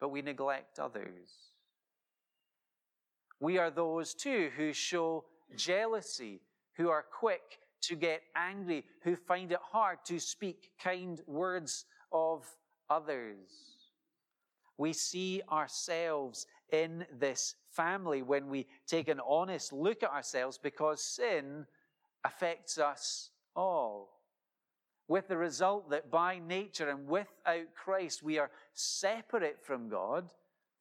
but 0.00 0.08
we 0.08 0.22
neglect 0.22 0.78
others. 0.78 1.57
We 3.40 3.58
are 3.58 3.70
those 3.70 4.14
too 4.14 4.50
who 4.56 4.72
show 4.72 5.24
jealousy, 5.56 6.40
who 6.76 6.88
are 6.88 7.04
quick 7.10 7.58
to 7.82 7.96
get 7.96 8.22
angry, 8.34 8.84
who 9.02 9.16
find 9.16 9.52
it 9.52 9.60
hard 9.62 9.98
to 10.06 10.18
speak 10.18 10.70
kind 10.82 11.20
words 11.26 11.84
of 12.12 12.46
others. 12.90 13.48
We 14.76 14.92
see 14.92 15.42
ourselves 15.50 16.46
in 16.72 17.06
this 17.18 17.54
family 17.70 18.22
when 18.22 18.48
we 18.48 18.66
take 18.86 19.08
an 19.08 19.20
honest 19.26 19.72
look 19.72 20.02
at 20.02 20.10
ourselves 20.10 20.58
because 20.58 21.02
sin 21.02 21.66
affects 22.24 22.78
us 22.78 23.30
all. 23.56 24.10
With 25.08 25.28
the 25.28 25.36
result 25.36 25.90
that 25.90 26.10
by 26.10 26.38
nature 26.38 26.90
and 26.90 27.08
without 27.08 27.74
Christ, 27.74 28.22
we 28.22 28.38
are 28.38 28.50
separate 28.74 29.58
from 29.64 29.88
God, 29.88 30.30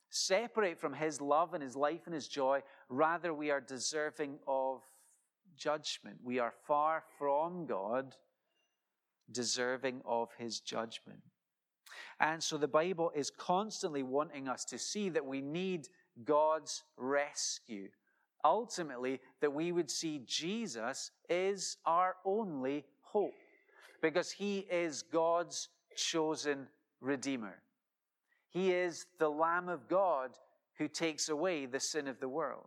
separate 0.10 0.80
from 0.80 0.94
His 0.94 1.22
love 1.22 1.54
and 1.54 1.64
His 1.64 1.76
life 1.76 2.02
and 2.06 2.14
His 2.14 2.28
joy. 2.28 2.62
Rather, 2.90 3.34
we 3.34 3.52
are 3.52 3.62
deserving 3.62 4.40
of 4.48 4.82
judgment. 5.56 6.18
We 6.24 6.40
are 6.40 6.54
far 6.68 7.04
from 7.18 7.66
God, 7.66 8.16
deserving 9.32 10.02
of 10.06 10.30
His 10.38 10.60
judgment. 10.60 11.20
And 12.20 12.42
so 12.42 12.58
the 12.58 12.68
Bible 12.68 13.12
is 13.16 13.30
constantly 13.30 14.04
wanting 14.04 14.48
us 14.48 14.66
to 14.66 14.78
see 14.78 15.10
that 15.10 15.26
we 15.26 15.42
need 15.42 15.88
God's 16.24 16.84
rescue. 16.98 17.90
Ultimately, 18.44 19.20
that 19.42 19.54
we 19.54 19.72
would 19.72 19.90
see 19.90 20.22
Jesus 20.26 21.12
is 21.30 21.78
our 21.86 22.16
only 22.26 22.86
hope 23.02 23.34
because 24.02 24.32
he 24.32 24.60
is 24.72 25.02
God's 25.02 25.70
chosen 25.96 26.68
Redeemer. 27.02 27.62
He 28.58 28.72
is 28.72 29.06
the 29.20 29.30
Lamb 29.30 29.70
of 29.70 29.88
God 29.88 30.32
who 30.80 30.88
takes 30.88 31.30
away 31.30 31.68
the 31.68 31.80
sin 31.80 32.08
of 32.08 32.20
the 32.20 32.28
world. 32.28 32.66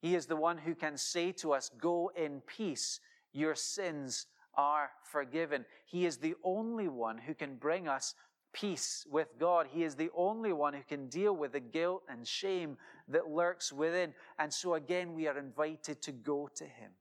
He 0.00 0.14
is 0.14 0.24
the 0.24 0.34
one 0.34 0.56
who 0.56 0.74
can 0.74 0.96
say 0.96 1.30
to 1.32 1.52
us, 1.52 1.70
Go 1.78 2.10
in 2.16 2.40
peace, 2.46 3.00
your 3.30 3.54
sins 3.54 4.24
are 4.54 4.88
forgiven. 5.02 5.66
He 5.84 6.06
is 6.06 6.16
the 6.16 6.34
only 6.42 6.88
one 6.88 7.18
who 7.18 7.34
can 7.34 7.56
bring 7.56 7.86
us 7.86 8.14
peace 8.54 9.06
with 9.10 9.28
God. 9.38 9.66
He 9.70 9.84
is 9.84 9.94
the 9.94 10.08
only 10.16 10.54
one 10.54 10.72
who 10.72 10.82
can 10.88 11.10
deal 11.10 11.36
with 11.36 11.52
the 11.52 11.60
guilt 11.60 12.04
and 12.08 12.26
shame 12.26 12.78
that 13.08 13.28
lurks 13.28 13.74
within. 13.74 14.14
And 14.38 14.50
so 14.50 14.72
again, 14.72 15.12
we 15.12 15.28
are 15.28 15.36
invited 15.36 16.00
to 16.00 16.12
go 16.12 16.48
to 16.54 16.64
Him, 16.64 16.92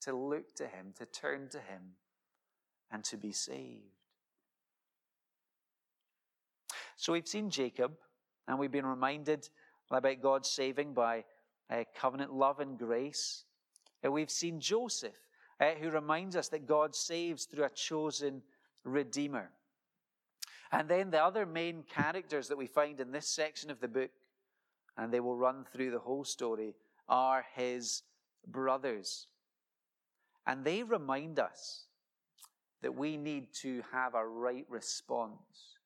to 0.00 0.16
look 0.16 0.54
to 0.54 0.66
Him, 0.66 0.94
to 0.96 1.04
turn 1.04 1.50
to 1.50 1.58
Him, 1.58 1.82
and 2.90 3.04
to 3.04 3.18
be 3.18 3.32
saved. 3.32 3.97
So 6.98 7.12
we've 7.12 7.28
seen 7.28 7.48
Jacob, 7.48 7.92
and 8.48 8.58
we've 8.58 8.72
been 8.72 8.84
reminded 8.84 9.48
about 9.88 10.20
God's 10.20 10.50
saving 10.50 10.94
by 10.94 11.24
uh, 11.70 11.84
covenant 11.94 12.34
love 12.34 12.58
and 12.58 12.76
grace. 12.76 13.44
And 14.02 14.12
we've 14.12 14.30
seen 14.30 14.58
Joseph, 14.58 15.14
uh, 15.60 15.70
who 15.80 15.90
reminds 15.90 16.34
us 16.34 16.48
that 16.48 16.66
God 16.66 16.96
saves 16.96 17.44
through 17.44 17.66
a 17.66 17.70
chosen 17.70 18.42
Redeemer. 18.82 19.50
And 20.72 20.88
then 20.88 21.12
the 21.12 21.22
other 21.22 21.46
main 21.46 21.84
characters 21.84 22.48
that 22.48 22.58
we 22.58 22.66
find 22.66 22.98
in 22.98 23.12
this 23.12 23.28
section 23.28 23.70
of 23.70 23.78
the 23.78 23.86
book, 23.86 24.10
and 24.96 25.12
they 25.12 25.20
will 25.20 25.36
run 25.36 25.64
through 25.72 25.92
the 25.92 26.00
whole 26.00 26.24
story, 26.24 26.74
are 27.08 27.46
his 27.54 28.02
brothers. 28.48 29.28
And 30.48 30.64
they 30.64 30.82
remind 30.82 31.38
us 31.38 31.84
that 32.82 32.96
we 32.96 33.16
need 33.16 33.52
to 33.62 33.84
have 33.92 34.16
a 34.16 34.26
right 34.26 34.66
response 34.68 35.77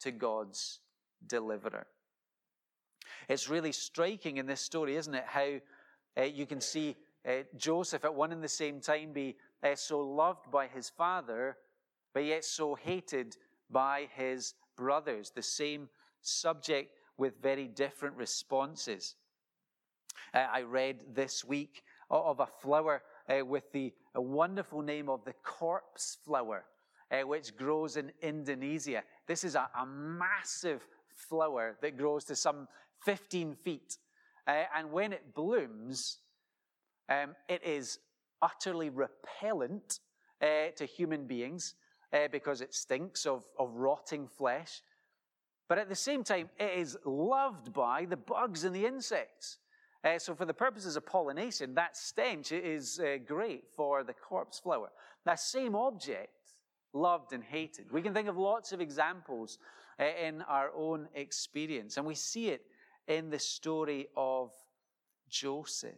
to 0.00 0.10
God's 0.10 0.80
deliverer. 1.26 1.86
It's 3.28 3.48
really 3.48 3.72
striking 3.72 4.38
in 4.38 4.46
this 4.46 4.60
story, 4.60 4.96
isn't 4.96 5.14
it? 5.14 5.24
How 5.26 5.60
uh, 6.16 6.22
you 6.22 6.46
can 6.46 6.60
see 6.60 6.96
uh, 7.26 7.42
Joseph 7.56 8.04
at 8.04 8.14
one 8.14 8.32
and 8.32 8.42
the 8.42 8.48
same 8.48 8.80
time 8.80 9.12
be 9.12 9.36
uh, 9.62 9.74
so 9.74 10.00
loved 10.00 10.50
by 10.50 10.66
his 10.66 10.88
father, 10.88 11.56
but 12.14 12.24
yet 12.24 12.44
so 12.44 12.74
hated 12.74 13.36
by 13.70 14.08
his 14.14 14.54
brothers. 14.76 15.30
The 15.30 15.42
same 15.42 15.88
subject 16.22 16.92
with 17.16 17.42
very 17.42 17.68
different 17.68 18.16
responses. 18.16 19.16
Uh, 20.32 20.46
I 20.50 20.62
read 20.62 21.00
this 21.14 21.44
week 21.44 21.82
of 22.10 22.40
a 22.40 22.46
flower 22.46 23.02
uh, 23.28 23.44
with 23.44 23.70
the 23.72 23.92
wonderful 24.14 24.82
name 24.82 25.08
of 25.08 25.24
the 25.24 25.34
corpse 25.44 26.18
flower, 26.24 26.64
uh, 27.10 27.26
which 27.26 27.56
grows 27.56 27.96
in 27.96 28.12
Indonesia. 28.22 29.02
This 29.28 29.44
is 29.44 29.54
a, 29.54 29.68
a 29.78 29.86
massive 29.86 30.82
flower 31.14 31.76
that 31.82 31.96
grows 31.96 32.24
to 32.24 32.34
some 32.34 32.66
15 33.04 33.54
feet. 33.62 33.98
Uh, 34.46 34.64
and 34.74 34.90
when 34.90 35.12
it 35.12 35.34
blooms, 35.34 36.18
um, 37.08 37.36
it 37.48 37.62
is 37.64 37.98
utterly 38.40 38.90
repellent 38.90 40.00
uh, 40.40 40.70
to 40.76 40.86
human 40.86 41.26
beings 41.26 41.74
uh, 42.12 42.28
because 42.32 42.60
it 42.62 42.74
stinks 42.74 43.26
of, 43.26 43.44
of 43.58 43.74
rotting 43.74 44.26
flesh. 44.26 44.82
But 45.68 45.78
at 45.78 45.90
the 45.90 45.94
same 45.94 46.24
time, 46.24 46.48
it 46.58 46.78
is 46.78 46.96
loved 47.04 47.72
by 47.72 48.06
the 48.06 48.16
bugs 48.16 48.64
and 48.64 48.74
the 48.74 48.86
insects. 48.86 49.58
Uh, 50.04 50.18
so, 50.18 50.34
for 50.34 50.46
the 50.46 50.54
purposes 50.54 50.96
of 50.96 51.04
pollination, 51.04 51.74
that 51.74 51.96
stench 51.96 52.52
is 52.52 53.00
uh, 53.00 53.18
great 53.26 53.64
for 53.76 54.04
the 54.04 54.14
corpse 54.14 54.58
flower. 54.58 54.90
That 55.26 55.40
same 55.40 55.74
object, 55.74 56.28
loved 56.92 57.32
and 57.32 57.42
hated. 57.42 57.92
We 57.92 58.02
can 58.02 58.14
think 58.14 58.28
of 58.28 58.36
lots 58.36 58.72
of 58.72 58.80
examples 58.80 59.58
uh, 60.00 60.04
in 60.04 60.42
our 60.42 60.70
own 60.74 61.08
experience, 61.14 61.96
and 61.96 62.06
we 62.06 62.14
see 62.14 62.48
it 62.48 62.62
in 63.06 63.30
the 63.30 63.38
story 63.38 64.08
of 64.16 64.50
Joseph. 65.28 65.94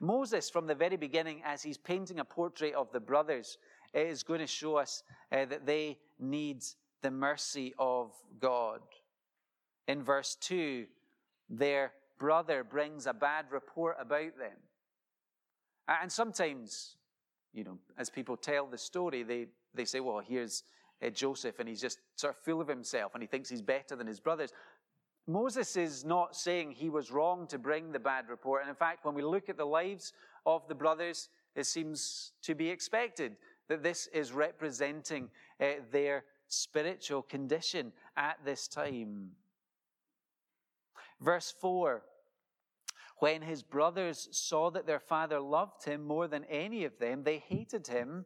Moses, 0.00 0.48
from 0.48 0.66
the 0.66 0.74
very 0.74 0.96
beginning, 0.96 1.42
as 1.44 1.62
he's 1.62 1.78
painting 1.78 2.18
a 2.18 2.24
portrait 2.24 2.74
of 2.74 2.90
the 2.92 3.00
brothers, 3.00 3.58
is 3.94 4.22
going 4.22 4.40
to 4.40 4.46
show 4.46 4.76
us 4.76 5.02
uh, 5.30 5.44
that 5.44 5.66
they 5.66 5.98
need 6.18 6.62
the 7.02 7.10
mercy 7.10 7.74
of 7.78 8.12
God. 8.40 8.80
In 9.88 10.02
verse 10.02 10.36
2, 10.40 10.86
their 11.50 11.92
brother 12.18 12.64
brings 12.64 13.06
a 13.06 13.12
bad 13.12 13.46
report 13.50 13.96
about 14.00 14.38
them. 14.38 14.56
And 15.88 16.10
sometimes, 16.10 16.96
you 17.52 17.64
know, 17.64 17.78
as 17.98 18.10
people 18.10 18.36
tell 18.36 18.66
the 18.66 18.78
story, 18.78 19.22
they, 19.22 19.46
they 19.74 19.84
say, 19.84 20.00
well, 20.00 20.18
here's 20.18 20.64
uh, 21.04 21.10
Joseph, 21.10 21.58
and 21.58 21.68
he's 21.68 21.80
just 21.80 21.98
sort 22.16 22.34
of 22.34 22.40
full 22.42 22.60
of 22.60 22.68
himself, 22.68 23.14
and 23.14 23.22
he 23.22 23.26
thinks 23.26 23.48
he's 23.48 23.62
better 23.62 23.96
than 23.96 24.06
his 24.06 24.20
brothers. 24.20 24.52
Moses 25.26 25.76
is 25.76 26.04
not 26.04 26.34
saying 26.34 26.72
he 26.72 26.90
was 26.90 27.10
wrong 27.12 27.46
to 27.46 27.58
bring 27.58 27.92
the 27.92 27.98
bad 27.98 28.28
report. 28.28 28.62
And 28.62 28.70
in 28.70 28.74
fact, 28.74 29.04
when 29.04 29.14
we 29.14 29.22
look 29.22 29.48
at 29.48 29.56
the 29.56 29.64
lives 29.64 30.12
of 30.46 30.66
the 30.66 30.74
brothers, 30.74 31.28
it 31.54 31.64
seems 31.64 32.32
to 32.42 32.54
be 32.54 32.68
expected 32.68 33.36
that 33.68 33.82
this 33.82 34.08
is 34.08 34.32
representing 34.32 35.30
uh, 35.60 35.66
their 35.92 36.24
spiritual 36.48 37.22
condition 37.22 37.92
at 38.16 38.38
this 38.44 38.66
time. 38.66 39.30
Verse 41.20 41.54
4 41.60 42.02
When 43.22 43.42
his 43.42 43.62
brothers 43.62 44.28
saw 44.32 44.72
that 44.72 44.84
their 44.84 44.98
father 44.98 45.38
loved 45.38 45.84
him 45.84 46.04
more 46.04 46.26
than 46.26 46.42
any 46.46 46.84
of 46.84 46.98
them, 46.98 47.22
they 47.22 47.38
hated 47.38 47.86
him 47.86 48.24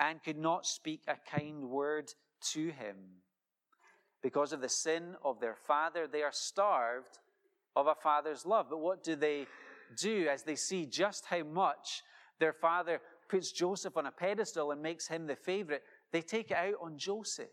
and 0.00 0.20
could 0.20 0.36
not 0.36 0.66
speak 0.66 1.02
a 1.06 1.14
kind 1.30 1.70
word 1.70 2.12
to 2.50 2.70
him. 2.70 2.96
Because 4.20 4.52
of 4.52 4.60
the 4.60 4.68
sin 4.68 5.14
of 5.24 5.38
their 5.38 5.54
father, 5.54 6.08
they 6.08 6.24
are 6.24 6.32
starved 6.32 7.20
of 7.76 7.86
a 7.86 7.94
father's 7.94 8.44
love. 8.44 8.66
But 8.68 8.80
what 8.80 9.04
do 9.04 9.14
they 9.14 9.46
do 9.96 10.26
as 10.28 10.42
they 10.42 10.56
see 10.56 10.86
just 10.86 11.24
how 11.26 11.44
much 11.44 12.02
their 12.40 12.52
father 12.52 13.00
puts 13.28 13.52
Joseph 13.52 13.96
on 13.96 14.06
a 14.06 14.10
pedestal 14.10 14.72
and 14.72 14.82
makes 14.82 15.06
him 15.06 15.28
the 15.28 15.36
favorite? 15.36 15.84
They 16.10 16.20
take 16.20 16.50
it 16.50 16.56
out 16.56 16.74
on 16.82 16.98
Joseph. 16.98 17.46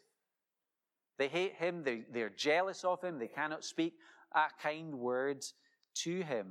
They 1.19 1.28
hate 1.28 1.54
him, 1.54 1.84
they, 1.84 2.06
they're 2.12 2.32
jealous 2.32 2.84
of 2.84 3.04
him, 3.04 3.19
they 3.19 3.28
cannot 3.28 3.63
speak 3.63 3.93
a 4.34 4.45
kind 4.60 4.95
word 4.95 5.45
to 5.93 6.23
him. 6.23 6.47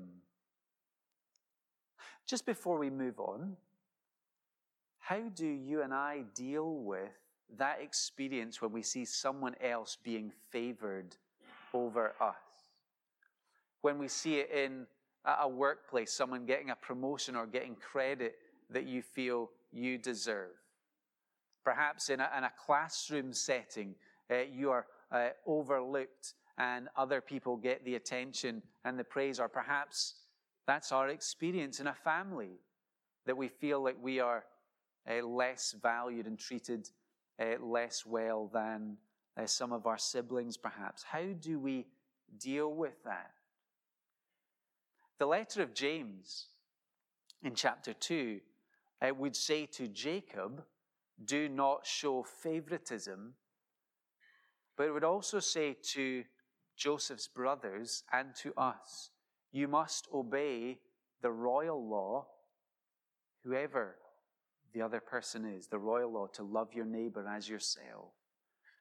Just 2.28 2.44
before 2.44 2.78
we 2.78 2.90
move 2.90 3.18
on, 3.18 3.56
how 4.98 5.30
do 5.34 5.46
you 5.46 5.80
and 5.80 5.94
I 5.94 6.24
deal 6.34 6.74
with 6.74 7.08
that 7.56 7.80
experience 7.80 8.60
when 8.60 8.70
we 8.70 8.82
see 8.82 9.06
someone 9.06 9.54
else 9.62 9.96
being 10.04 10.30
favored 10.50 11.16
over 11.72 12.14
us. 12.20 12.36
When 13.80 13.98
we 13.98 14.08
see 14.08 14.34
it 14.36 14.50
in 14.50 14.86
a 15.24 15.48
workplace, 15.48 16.12
someone 16.12 16.44
getting 16.44 16.68
a 16.68 16.76
promotion 16.76 17.34
or 17.34 17.46
getting 17.46 17.76
credit 17.76 18.36
that 18.68 18.86
you 18.86 19.00
feel 19.00 19.48
you 19.72 19.96
deserve. 19.96 20.50
Perhaps 21.64 22.10
in 22.10 22.20
a, 22.20 22.28
in 22.36 22.44
a 22.44 22.52
classroom 22.66 23.32
setting, 23.32 23.94
uh, 24.30 24.40
you 24.52 24.70
are 24.70 24.86
uh, 25.10 25.28
overlooked 25.46 26.34
and 26.58 26.88
other 26.94 27.22
people 27.22 27.56
get 27.56 27.82
the 27.86 27.94
attention 27.94 28.62
and 28.84 28.98
the 28.98 29.04
praise, 29.04 29.40
or 29.40 29.48
perhaps 29.48 30.14
that's 30.68 30.92
our 30.92 31.08
experience 31.08 31.80
in 31.80 31.86
a 31.86 31.94
family, 31.94 32.60
that 33.24 33.38
we 33.38 33.48
feel 33.48 33.82
like 33.82 33.96
we 34.02 34.20
are 34.20 34.44
uh, 35.10 35.26
less 35.26 35.74
valued 35.82 36.26
and 36.26 36.38
treated 36.38 36.90
uh, 37.40 37.54
less 37.64 38.04
well 38.04 38.50
than 38.52 38.98
uh, 39.38 39.46
some 39.46 39.72
of 39.72 39.86
our 39.86 39.96
siblings, 39.96 40.58
perhaps. 40.58 41.02
How 41.02 41.24
do 41.40 41.58
we 41.58 41.86
deal 42.38 42.74
with 42.74 43.02
that? 43.04 43.30
The 45.18 45.24
letter 45.24 45.62
of 45.62 45.72
James 45.72 46.48
in 47.42 47.54
chapter 47.54 47.94
2 47.94 48.38
uh, 49.00 49.14
would 49.14 49.36
say 49.36 49.64
to 49.64 49.88
Jacob, 49.88 50.62
Do 51.24 51.48
not 51.48 51.86
show 51.86 52.22
favoritism, 52.22 53.32
but 54.76 54.88
it 54.88 54.92
would 54.92 55.02
also 55.02 55.40
say 55.40 55.78
to 55.94 56.24
Joseph's 56.76 57.26
brothers 57.26 58.02
and 58.12 58.34
to 58.42 58.52
us, 58.58 59.12
You 59.52 59.68
must 59.68 60.08
obey 60.12 60.78
the 61.22 61.30
royal 61.30 61.88
law, 61.88 62.26
whoever 63.44 63.96
the 64.74 64.82
other 64.82 65.00
person 65.00 65.44
is, 65.44 65.66
the 65.66 65.78
royal 65.78 66.12
law, 66.12 66.26
to 66.34 66.42
love 66.42 66.74
your 66.74 66.84
neighbor 66.84 67.26
as 67.26 67.48
yourself. 67.48 68.12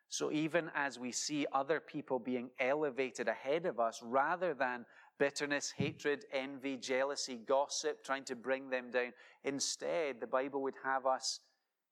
So 0.09 0.31
even 0.31 0.71
as 0.73 0.97
we 0.97 1.11
see 1.11 1.45
other 1.51 1.79
people 1.79 2.19
being 2.19 2.49
elevated 2.59 3.27
ahead 3.27 3.65
of 3.65 3.79
us, 3.79 4.01
rather 4.03 4.53
than 4.53 4.85
bitterness, 5.19 5.73
hatred, 5.75 6.25
envy, 6.31 6.77
jealousy, 6.77 7.39
gossip, 7.45 8.03
trying 8.03 8.23
to 8.25 8.35
bring 8.35 8.69
them 8.69 8.91
down, 8.91 9.13
instead, 9.43 10.19
the 10.19 10.27
Bible 10.27 10.61
would 10.61 10.75
have 10.83 11.05
us 11.05 11.39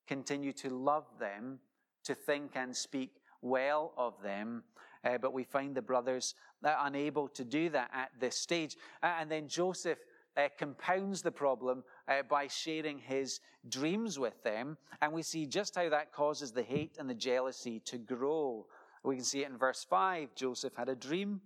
continue 0.08 0.54
to 0.54 0.70
love 0.70 1.06
them, 1.20 1.60
to 2.04 2.16
think 2.16 2.52
and 2.56 2.76
speak 2.76 3.12
well 3.42 3.94
of 3.98 4.14
them. 4.22 4.64
Uh, 5.06 5.18
but 5.20 5.34
we 5.34 5.44
find 5.44 5.76
the 5.76 5.82
brothers 5.82 6.34
uh, 6.64 6.76
unable 6.82 7.28
to 7.28 7.44
do 7.44 7.70
that 7.70 7.90
at 7.94 8.10
this 8.20 8.36
stage. 8.36 8.76
Uh, 9.04 9.14
and 9.20 9.32
then 9.32 9.48
Joseph 9.48 10.00
uh, 10.36 10.48
compounds 10.58 11.22
the 11.22 11.32
problem 11.32 11.84
uh, 12.08 12.24
by 12.30 12.48
sharing 12.48 12.98
his 12.98 13.40
dreams 13.70 14.20
with 14.20 14.42
them. 14.44 14.78
And 15.02 15.14
we 15.14 15.22
see 15.22 15.46
just 15.46 15.76
how 15.76 15.90
that 15.90 16.12
causes 16.12 16.52
the 16.52 16.64
hate 16.64 16.98
and 17.00 17.10
the 17.10 17.14
jealousy 17.14 17.80
to 17.86 17.98
grow. 17.98 18.66
We 19.04 19.16
can 19.16 19.24
see 19.24 19.44
it 19.44 19.50
in 19.50 19.58
verse 19.58 19.86
5. 19.88 20.34
Joseph 20.36 20.74
had 20.76 20.90
a 20.90 20.96
dream, 20.96 21.42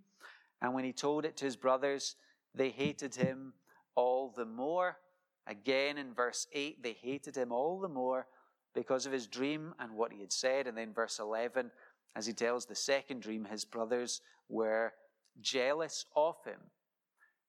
and 0.62 0.74
when 0.74 0.86
he 0.86 0.93
told 0.93 1.26
it 1.26 1.36
to 1.38 1.45
his 1.45 1.58
brothers, 1.58 2.15
they 2.56 2.69
hated 2.69 3.15
him 3.15 3.54
all 3.95 4.34
the 4.36 4.45
more. 4.45 4.98
Again 5.45 5.98
in 5.98 6.13
verse 6.13 6.48
8, 6.54 6.82
they 6.82 6.93
hated 6.93 7.36
him 7.36 7.52
all 7.52 7.80
the 7.80 7.89
more 7.89 8.28
because 8.74 9.06
of 9.06 9.12
his 9.12 9.28
dream 9.28 9.74
and 9.80 9.93
what 9.93 10.13
he 10.13 10.22
had 10.22 10.32
said. 10.32 10.67
And 10.67 10.78
then 10.78 10.93
verse 10.93 11.19
11, 11.19 11.72
as 12.15 12.26
he 12.26 12.34
tells 12.34 12.65
the 12.65 12.76
second 12.76 13.22
dream, 13.22 13.45
his 13.45 13.65
brothers 13.65 14.22
were 14.50 14.93
jealous 15.41 16.06
of 16.15 16.36
him. 16.45 16.60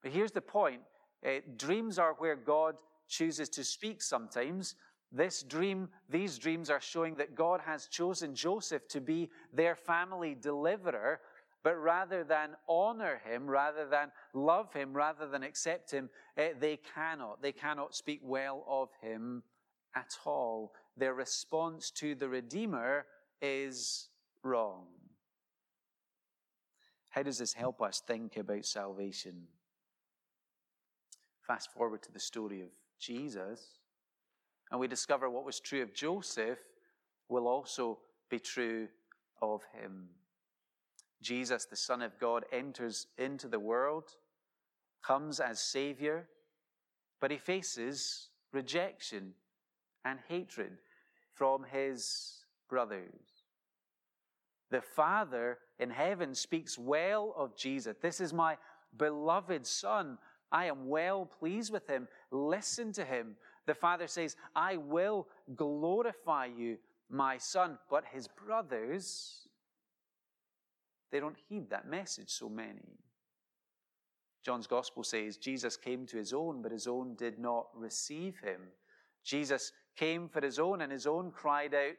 But 0.03 0.12
here's 0.12 0.33
the 0.33 0.40
point 0.40 0.83
uh, 1.27 1.40
dreams 1.57 1.99
are 1.99 2.14
where 2.18 2.37
God 2.37 2.77
chooses 3.09 3.49
to 3.51 3.64
speak 3.64 4.03
sometimes. 4.03 4.75
This 5.12 5.42
dream, 5.42 5.88
these 6.09 6.38
dreams 6.38 6.70
are 6.70 6.81
showing 6.81 7.16
that 7.16 7.35
God 7.35 7.61
has 7.66 7.88
chosen 7.88 8.35
Joseph 8.35 8.87
to 8.88 9.01
be 9.01 9.29
their 9.53 9.75
family 9.75 10.37
deliverer, 10.40 11.20
but 11.64 11.75
rather 11.75 12.23
than 12.23 12.51
honor 12.68 13.20
him, 13.25 13.49
rather 13.51 13.88
than 13.88 14.12
love 14.35 14.73
him, 14.73 14.92
rather 14.92 15.27
than 15.27 15.42
accept 15.42 15.90
him, 15.90 16.09
uh, 16.38 16.44
they 16.59 16.79
cannot. 16.94 17.42
They 17.42 17.53
cannot 17.53 17.94
speak 17.94 18.20
well 18.23 18.64
of 18.68 18.90
him 19.03 19.42
at 19.96 20.14
all. 20.25 20.73
Their 20.96 21.14
response 21.14 21.90
to 21.92 22.14
the 22.14 22.29
Redeemer 22.29 23.07
is 23.42 24.10
wrong. 24.42 24.87
How 27.11 27.22
does 27.22 27.38
this 27.38 27.55
hmm. 27.55 27.61
help 27.61 27.83
us 27.83 28.03
think 28.07 28.37
about 28.37 28.64
salvation? 28.64 29.46
Fast 31.46 31.72
forward 31.72 32.03
to 32.03 32.12
the 32.12 32.20
story 32.20 32.61
of 32.62 32.68
Jesus, 33.00 33.81
and 34.70 34.79
we 34.79 34.87
discover 34.87 35.29
what 35.29 35.44
was 35.44 35.59
true 35.59 35.83
of 35.83 35.92
Joseph 35.94 36.59
will 37.29 37.48
also 37.48 37.98
be 38.29 38.38
true 38.38 38.88
of 39.42 39.62
him. 39.72 40.09
Jesus, 41.22 41.64
the 41.64 41.76
Son 41.76 42.03
of 42.03 42.18
God, 42.18 42.44
enters 42.53 43.07
into 43.18 43.48
the 43.48 43.59
world, 43.59 44.05
comes 45.03 45.40
as 45.40 45.61
Savior, 45.61 46.29
but 47.20 47.31
he 47.31 47.37
faces 47.37 48.29
rejection 48.53 49.33
and 50.05 50.18
hatred 50.29 50.79
from 51.35 51.64
his 51.70 52.44
brothers. 52.68 53.39
The 54.70 54.80
Father 54.80 55.59
in 55.78 55.90
heaven 55.90 56.35
speaks 56.35 56.78
well 56.78 57.35
of 57.37 57.56
Jesus. 57.56 57.96
This 58.00 58.20
is 58.20 58.33
my 58.33 58.56
beloved 58.96 59.66
Son 59.66 60.18
I 60.52 60.66
am 60.66 60.88
well 60.88 61.26
pleased 61.26 61.72
with 61.72 61.88
him. 61.88 62.09
Listen 62.30 62.92
to 62.94 63.04
him. 63.04 63.37
The 63.66 63.74
father 63.74 64.09
says, 64.09 64.35
I 64.56 64.78
will 64.78 65.28
glorify 65.54 66.46
you, 66.46 66.78
my 67.09 67.38
son. 67.38 67.78
But 67.88 68.04
his 68.12 68.26
brothers 68.26 69.48
they 71.11 71.18
don't 71.18 71.37
heed 71.48 71.70
that 71.70 71.88
message, 71.88 72.30
so 72.30 72.48
many. 72.48 72.98
John's 74.44 74.68
gospel 74.68 75.02
says 75.02 75.37
Jesus 75.37 75.76
came 75.76 76.06
to 76.06 76.16
his 76.16 76.33
own, 76.33 76.62
but 76.62 76.72
his 76.72 76.87
own 76.87 77.14
did 77.16 77.38
not 77.38 77.66
receive 77.74 78.38
him. 78.38 78.61
Jesus 79.24 79.72
came 79.96 80.28
for 80.28 80.40
his 80.40 80.59
own, 80.59 80.80
and 80.80 80.92
his 80.92 81.06
own 81.06 81.33
cried 81.33 81.74
out, 81.74 81.94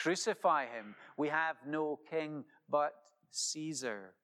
Crucify 0.00 0.64
him. 0.64 0.94
We 1.18 1.28
have 1.28 1.56
no 1.66 1.98
king 2.08 2.44
but 2.70 2.94
Caesar. 3.30 4.14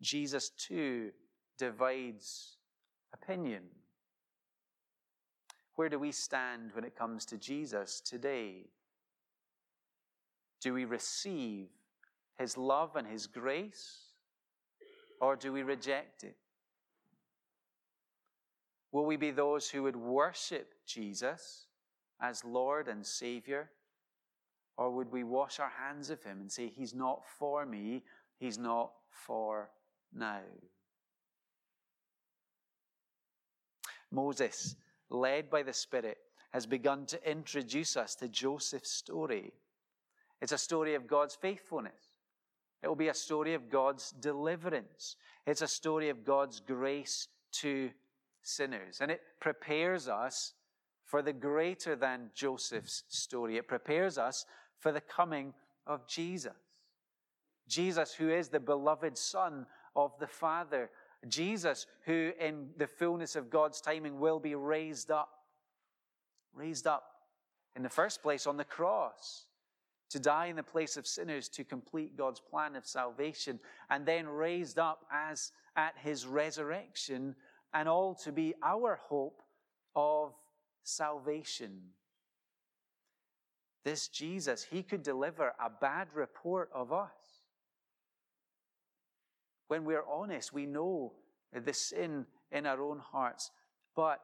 Jesus 0.00 0.50
too 0.50 1.12
divides 1.58 2.56
opinion. 3.14 3.62
Where 5.76 5.88
do 5.88 6.00
we 6.00 6.10
stand 6.10 6.72
when 6.72 6.84
it 6.84 6.98
comes 6.98 7.24
to 7.26 7.38
Jesus 7.38 8.00
today? 8.00 8.66
Do 10.60 10.74
we 10.74 10.84
receive 10.84 11.68
his 12.38 12.58
love 12.58 12.96
and 12.96 13.06
his 13.06 13.28
grace? 13.28 14.08
Or 15.20 15.36
do 15.36 15.52
we 15.52 15.62
reject 15.62 16.24
it? 16.24 16.36
Will 18.90 19.06
we 19.06 19.16
be 19.16 19.30
those 19.30 19.70
who 19.70 19.84
would 19.84 19.96
worship 19.96 20.74
Jesus 20.84 21.66
as 22.22 22.44
Lord 22.44 22.88
and 22.88 23.04
Savior? 23.04 23.70
Or 24.78 24.90
would 24.90 25.12
we 25.12 25.24
wash 25.24 25.60
our 25.60 25.72
hands 25.84 26.08
of 26.08 26.22
him 26.22 26.40
and 26.40 26.50
say, 26.50 26.68
He's 26.68 26.94
not 26.94 27.22
for 27.38 27.66
me, 27.66 28.04
He's 28.38 28.56
not 28.56 28.92
for 29.10 29.68
now? 30.14 30.40
Moses, 34.10 34.76
led 35.10 35.50
by 35.50 35.62
the 35.62 35.72
Spirit, 35.72 36.18
has 36.52 36.66
begun 36.66 37.06
to 37.06 37.30
introduce 37.30 37.96
us 37.96 38.14
to 38.16 38.28
Joseph's 38.28 38.90
story. 38.90 39.52
It's 40.40 40.52
a 40.52 40.58
story 40.58 40.94
of 40.94 41.06
God's 41.06 41.34
faithfulness. 41.34 42.12
It 42.82 42.88
will 42.88 42.96
be 42.96 43.08
a 43.08 43.14
story 43.14 43.54
of 43.54 43.70
God's 43.70 44.10
deliverance. 44.10 45.16
It's 45.46 45.62
a 45.62 45.68
story 45.68 46.08
of 46.08 46.24
God's 46.24 46.60
grace 46.60 47.28
to 47.52 47.90
sinners. 48.42 48.98
And 49.00 49.10
it 49.10 49.22
prepares 49.40 50.08
us 50.08 50.54
for 51.12 51.20
the 51.20 51.32
greater 51.34 51.94
than 51.94 52.30
Joseph's 52.34 53.04
story. 53.08 53.58
It 53.58 53.68
prepares 53.68 54.16
us 54.16 54.46
for 54.78 54.92
the 54.92 55.02
coming 55.02 55.52
of 55.86 56.08
Jesus. 56.08 56.54
Jesus, 57.68 58.14
who 58.14 58.30
is 58.30 58.48
the 58.48 58.58
beloved 58.58 59.18
Son 59.18 59.66
of 59.94 60.12
the 60.18 60.26
Father. 60.26 60.88
Jesus, 61.28 61.84
who 62.06 62.32
in 62.40 62.70
the 62.78 62.86
fullness 62.86 63.36
of 63.36 63.50
God's 63.50 63.82
timing 63.82 64.20
will 64.20 64.40
be 64.40 64.54
raised 64.54 65.10
up. 65.10 65.28
Raised 66.54 66.86
up 66.86 67.04
in 67.76 67.82
the 67.82 67.90
first 67.90 68.22
place 68.22 68.46
on 68.46 68.56
the 68.56 68.64
cross 68.64 69.44
to 70.08 70.18
die 70.18 70.46
in 70.46 70.56
the 70.56 70.62
place 70.62 70.96
of 70.96 71.06
sinners 71.06 71.46
to 71.50 71.62
complete 71.62 72.16
God's 72.16 72.40
plan 72.40 72.74
of 72.74 72.86
salvation, 72.86 73.60
and 73.90 74.06
then 74.06 74.26
raised 74.26 74.78
up 74.78 75.04
as 75.12 75.52
at 75.76 75.92
his 75.98 76.26
resurrection, 76.26 77.36
and 77.74 77.86
all 77.86 78.14
to 78.14 78.32
be 78.32 78.54
our 78.62 78.98
hope 79.10 79.42
of 79.94 80.32
salvation. 80.82 81.80
This 83.84 84.08
Jesus, 84.08 84.62
he 84.62 84.82
could 84.82 85.02
deliver 85.02 85.54
a 85.58 85.68
bad 85.68 86.08
report 86.14 86.70
of 86.72 86.92
us. 86.92 87.10
When 89.68 89.84
we're 89.84 90.06
honest, 90.08 90.52
we 90.52 90.66
know 90.66 91.14
the 91.52 91.72
sin 91.72 92.26
in 92.50 92.66
our 92.66 92.80
own 92.80 92.98
hearts, 92.98 93.50
but 93.96 94.20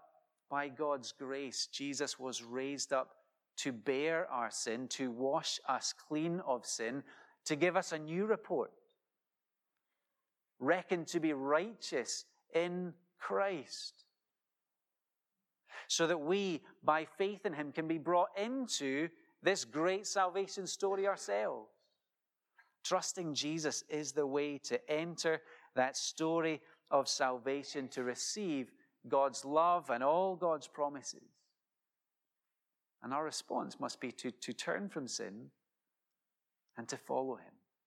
by 0.50 0.68
God's 0.68 1.12
grace, 1.12 1.66
Jesus 1.66 2.18
was 2.18 2.42
raised 2.42 2.92
up 2.92 3.14
to 3.58 3.72
bear 3.72 4.30
our 4.30 4.50
sin, 4.50 4.86
to 4.88 5.10
wash 5.10 5.58
us 5.68 5.92
clean 5.92 6.40
of 6.46 6.64
sin, 6.64 7.02
to 7.44 7.56
give 7.56 7.76
us 7.76 7.92
a 7.92 7.98
new 7.98 8.24
report, 8.24 8.70
reckoned 10.60 11.06
to 11.08 11.20
be 11.20 11.32
righteous 11.32 12.24
in 12.54 12.92
Christ, 13.18 14.04
so 15.88 16.06
that 16.06 16.20
we, 16.20 16.60
by 16.84 17.04
faith 17.04 17.44
in 17.44 17.52
Him, 17.52 17.72
can 17.72 17.88
be 17.88 17.98
brought 17.98 18.28
into 18.36 19.08
this 19.42 19.64
great 19.64 20.06
salvation 20.06 20.66
story 20.66 21.06
ourselves. 21.06 21.70
Trusting 22.84 23.34
Jesus 23.34 23.82
is 23.88 24.12
the 24.12 24.26
way 24.26 24.58
to 24.58 24.90
enter 24.90 25.40
that 25.74 25.96
story 25.96 26.60
of 26.90 27.08
salvation, 27.08 27.88
to 27.88 28.04
receive 28.04 28.70
God's 29.08 29.44
love 29.44 29.90
and 29.90 30.04
all 30.04 30.36
God's 30.36 30.68
promises. 30.68 31.22
And 33.02 33.12
our 33.12 33.24
response 33.24 33.78
must 33.78 34.00
be 34.00 34.12
to, 34.12 34.30
to 34.30 34.52
turn 34.52 34.88
from 34.88 35.06
sin 35.06 35.50
and 36.76 36.88
to 36.88 36.96
follow 36.96 37.36
him. 37.36 37.57